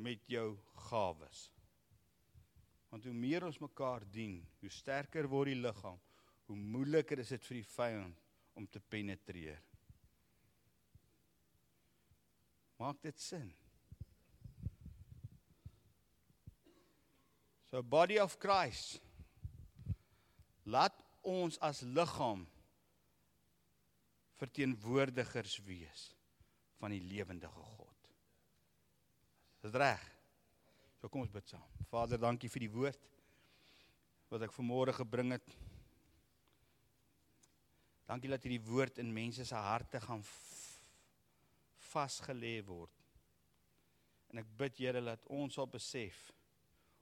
met 0.00 0.22
jou 0.30 0.54
gawes. 0.88 1.48
Want 2.90 3.07
hoe 3.07 3.14
meer 3.14 3.46
ons 3.46 3.61
mekaar 3.62 4.05
dien, 4.11 4.40
hoe 4.61 4.70
sterker 4.74 5.29
word 5.31 5.53
die 5.53 5.61
liggaam, 5.61 5.98
hoe 6.50 6.57
moeiliker 6.59 7.22
is 7.22 7.31
dit 7.31 7.44
vir 7.46 7.61
die 7.61 7.68
vyand 7.76 8.22
om 8.59 8.66
te 8.66 8.83
penetreer. 8.83 9.61
Maak 12.81 12.98
dit 13.05 13.18
sin? 13.20 13.50
So 17.70 17.85
body 17.87 18.18
of 18.18 18.35
Christ. 18.42 18.98
Laat 20.66 20.96
ons 21.22 21.59
as 21.62 21.85
liggaam 21.87 22.42
verteenwoordigers 24.40 25.61
wees 25.66 26.09
van 26.81 26.94
die 26.94 27.03
lewende 27.05 27.50
God. 27.53 28.09
Dis 29.61 29.76
reg. 29.76 30.03
So 31.00 31.08
kom 31.08 31.24
ons 31.24 31.32
bid 31.32 31.48
saam. 31.48 31.64
Vader, 31.88 32.20
dankie 32.20 32.50
vir 32.52 32.66
die 32.66 32.74
woord 32.74 33.06
wat 34.30 34.42
ek 34.44 34.52
vanmôre 34.52 34.92
gebring 34.94 35.32
het. 35.32 35.46
Dankie 38.06 38.30
dat 38.30 38.44
hierdie 38.44 38.62
woord 38.66 39.00
in 39.00 39.08
mense 39.14 39.46
se 39.48 39.56
harte 39.56 39.98
gaan 40.04 40.20
vasgelê 41.88 42.58
word. 42.66 42.92
En 44.30 44.42
ek 44.42 44.50
bid 44.60 44.82
Here 44.84 45.00
dat 45.02 45.24
ons 45.32 45.56
sal 45.56 45.70
besef 45.70 46.28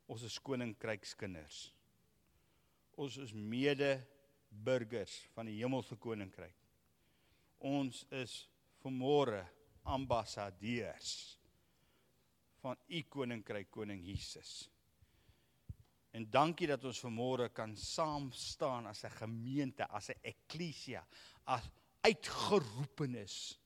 ons 0.08 0.22
is 0.24 0.38
koninkrykskinders. 0.40 1.66
Ons 2.96 3.18
is 3.20 3.34
mede 3.34 3.98
burgers 4.48 5.18
van 5.34 5.50
die 5.50 5.58
hemelse 5.58 5.98
koninkryk. 6.00 6.54
Ons 7.60 8.06
is 8.14 8.46
vanmôre 8.80 9.42
ambassadeurs 9.84 11.37
van 12.68 12.80
u 12.92 13.02
koninkryk 13.08 13.70
koning 13.72 14.02
Jesus. 14.04 14.68
En 16.12 16.26
dankie 16.30 16.68
dat 16.68 16.84
ons 16.88 17.00
vanmôre 17.04 17.48
kan 17.54 17.74
saam 17.76 18.30
staan 18.32 18.88
as 18.90 19.04
'n 19.04 19.16
gemeente, 19.22 19.86
as 19.88 20.10
'n 20.10 20.20
eklesia, 20.22 21.06
as 21.44 21.70
uitgeroepenes 22.00 23.58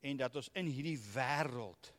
en 0.00 0.16
dat 0.16 0.36
ons 0.36 0.50
in 0.54 0.66
hierdie 0.66 0.98
wêreld 1.14 1.92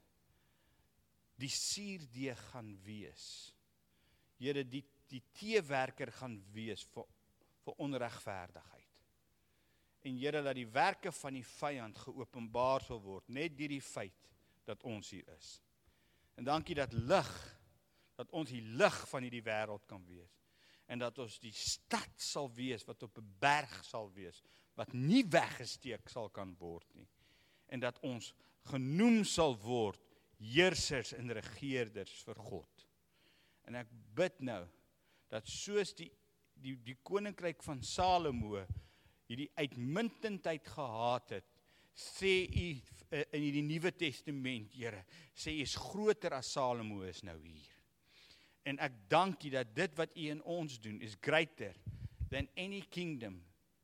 die 1.35 1.49
suurdeeg 1.49 2.39
gaan 2.51 2.77
wees. 2.83 3.55
Here 4.37 4.63
die 4.63 4.85
die 5.09 5.23
teewerker 5.33 6.11
gaan 6.11 6.37
wees 6.53 6.83
vir 6.93 7.05
vir 7.63 7.73
onregverdigheid. 7.77 8.93
En 10.01 10.17
Here 10.17 10.41
dat 10.41 10.55
die 10.55 10.67
werke 10.67 11.11
van 11.11 11.33
die 11.33 11.45
vyand 11.45 11.97
geopenbaar 11.97 12.81
sal 12.81 13.01
word 13.01 13.27
net 13.29 13.57
deur 13.57 13.67
die 13.67 13.81
feit 13.81 14.29
dat 14.65 14.83
ons 14.83 15.09
hier 15.09 15.27
is. 15.37 15.59
En 16.39 16.47
dankie 16.47 16.75
dat 16.75 16.93
lig 16.93 17.31
dat 18.19 18.29
ons 18.35 18.51
die 18.51 18.63
lig 18.79 18.97
van 19.11 19.25
hierdie 19.25 19.43
wêreld 19.43 19.83
kan 19.87 20.03
wees 20.07 20.35
en 20.89 21.01
dat 21.03 21.19
ons 21.21 21.35
die 21.43 21.53
stad 21.53 22.15
sal 22.19 22.47
wees 22.55 22.85
wat 22.87 23.03
op 23.03 23.17
'n 23.19 23.33
berg 23.39 23.73
sal 23.85 24.07
wees 24.15 24.39
wat 24.79 24.93
nie 24.93 25.25
weggesteek 25.27 26.07
sal 26.09 26.29
kan 26.29 26.55
word 26.59 26.87
nie 26.95 27.07
en 27.67 27.79
dat 27.79 27.99
ons 28.07 28.31
genoem 28.71 29.23
sal 29.23 29.57
word 29.59 29.99
heersers 30.39 31.13
en 31.13 31.31
regerders 31.35 32.13
vir 32.23 32.39
God. 32.39 32.85
En 33.67 33.75
ek 33.75 33.91
bid 34.15 34.39
nou 34.39 34.63
dat 35.31 35.47
soos 35.47 35.93
die 35.93 36.11
die 36.59 36.75
die 36.83 36.97
koninkryk 37.03 37.61
van 37.63 37.83
Salomo 37.83 38.65
hierdie 39.29 39.51
uitmuntendheid 39.55 40.67
gehad 40.67 41.29
het, 41.29 41.45
sê 41.95 42.47
u 42.47 42.81
Eh, 43.09 43.25
in 43.31 43.53
die 43.55 43.65
Nuwe 43.65 43.89
Testament, 43.97 44.73
Here, 44.77 45.01
sê 45.33 45.55
U 45.57 45.63
is 45.63 45.73
groter 45.81 46.35
as 46.37 46.51
Salomo 46.53 47.01
is 47.09 47.23
nou 47.25 47.37
hier. 47.41 47.71
En 48.69 48.77
ek 48.85 48.99
dank 49.09 49.47
U 49.47 49.53
dat 49.55 49.71
dit 49.73 49.95
wat 49.97 50.13
U 50.13 50.27
in 50.35 50.43
ons 50.45 50.75
doen 50.83 50.99
is 51.01 51.17
greater 51.17 51.73
than 52.29 52.49
any 52.53 52.83
kingdom 52.93 53.39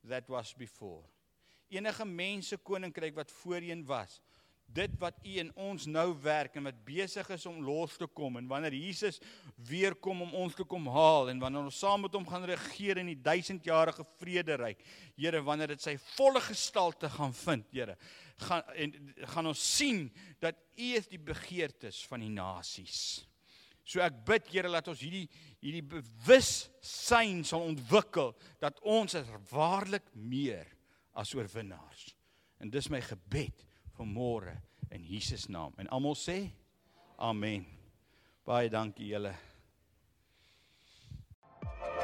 that 0.06 0.30
was 0.30 0.54
before. 0.54 1.02
Enige 1.74 2.06
mense 2.06 2.60
koninkryk 2.62 3.18
wat 3.18 3.34
voorheen 3.42 3.82
was, 3.90 4.20
dit 4.76 4.96
wat 5.00 5.18
u 5.24 5.36
in 5.40 5.52
ons 5.56 5.86
nou 5.88 6.08
werk 6.24 6.58
en 6.58 6.68
wat 6.68 6.80
besig 6.88 7.30
is 7.32 7.46
om 7.48 7.62
los 7.64 7.96
te 8.00 8.08
kom 8.08 8.40
en 8.40 8.48
wanneer 8.50 8.76
Jesus 8.76 9.22
weer 9.70 9.96
kom 9.96 10.24
om 10.26 10.34
ons 10.36 10.56
te 10.58 10.66
kom 10.68 10.88
haal 10.92 11.30
en 11.32 11.40
wanneer 11.40 11.70
ons 11.70 11.80
saam 11.80 12.04
met 12.06 12.16
hom 12.18 12.26
gaan 12.28 12.48
regeer 12.50 13.00
in 13.00 13.12
die 13.14 13.22
duisendjarige 13.24 14.04
vrederyk. 14.20 14.82
Here, 15.16 15.44
wanneer 15.46 15.76
dit 15.76 15.84
sy 15.84 15.96
volle 16.16 16.42
gestalte 16.44 17.10
gaan 17.14 17.36
vind, 17.46 17.70
Here, 17.76 17.96
gaan 18.48 18.66
en 18.76 18.98
gaan 19.32 19.52
ons 19.54 19.62
sien 19.78 20.10
dat 20.44 20.60
u 20.76 20.90
is 20.98 21.08
die 21.08 21.22
begeertes 21.22 22.02
van 22.10 22.26
die 22.26 22.34
nasies. 22.34 23.24
So 23.86 24.02
ek 24.04 24.18
bid 24.28 24.50
Here 24.52 24.72
dat 24.74 24.90
ons 24.92 25.04
hierdie 25.06 25.28
hierdie 25.66 25.86
bewussyn 25.88 27.46
sal 27.48 27.64
ontwikkel 27.66 28.36
dat 28.62 28.78
ons 28.86 29.16
is 29.18 29.30
waarlik 29.50 30.06
meer 30.14 30.68
as 31.18 31.32
oorwinnaars. 31.34 32.12
En 32.62 32.70
dis 32.70 32.90
my 32.92 33.00
gebed 33.02 33.64
vanmôre 33.98 34.62
in 34.92 35.04
Jesus 35.04 35.48
naam. 35.48 35.72
En 35.78 35.88
almal 35.88 36.16
sê 36.16 36.52
amen. 37.18 37.66
Baie 38.46 38.70
dankie 38.70 39.14
julle. 39.14 39.34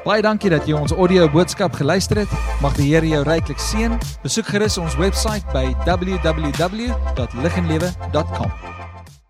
Baie 0.02 0.22
dankie 0.24 0.50
dat 0.50 0.66
jy 0.66 0.74
ons 0.74 0.92
audio 0.96 1.28
boodskap 1.30 1.76
geluister 1.78 2.18
het. 2.24 2.32
Mag 2.64 2.74
die 2.74 2.88
Here 2.90 3.06
jou 3.06 3.22
ryklik 3.28 3.60
seën. 3.62 3.94
Besoek 4.24 4.46
gerus 4.50 4.74
ons 4.82 4.98
webwerf 4.98 5.46
by 5.54 5.66
www.liginlewe.com. 5.86 8.71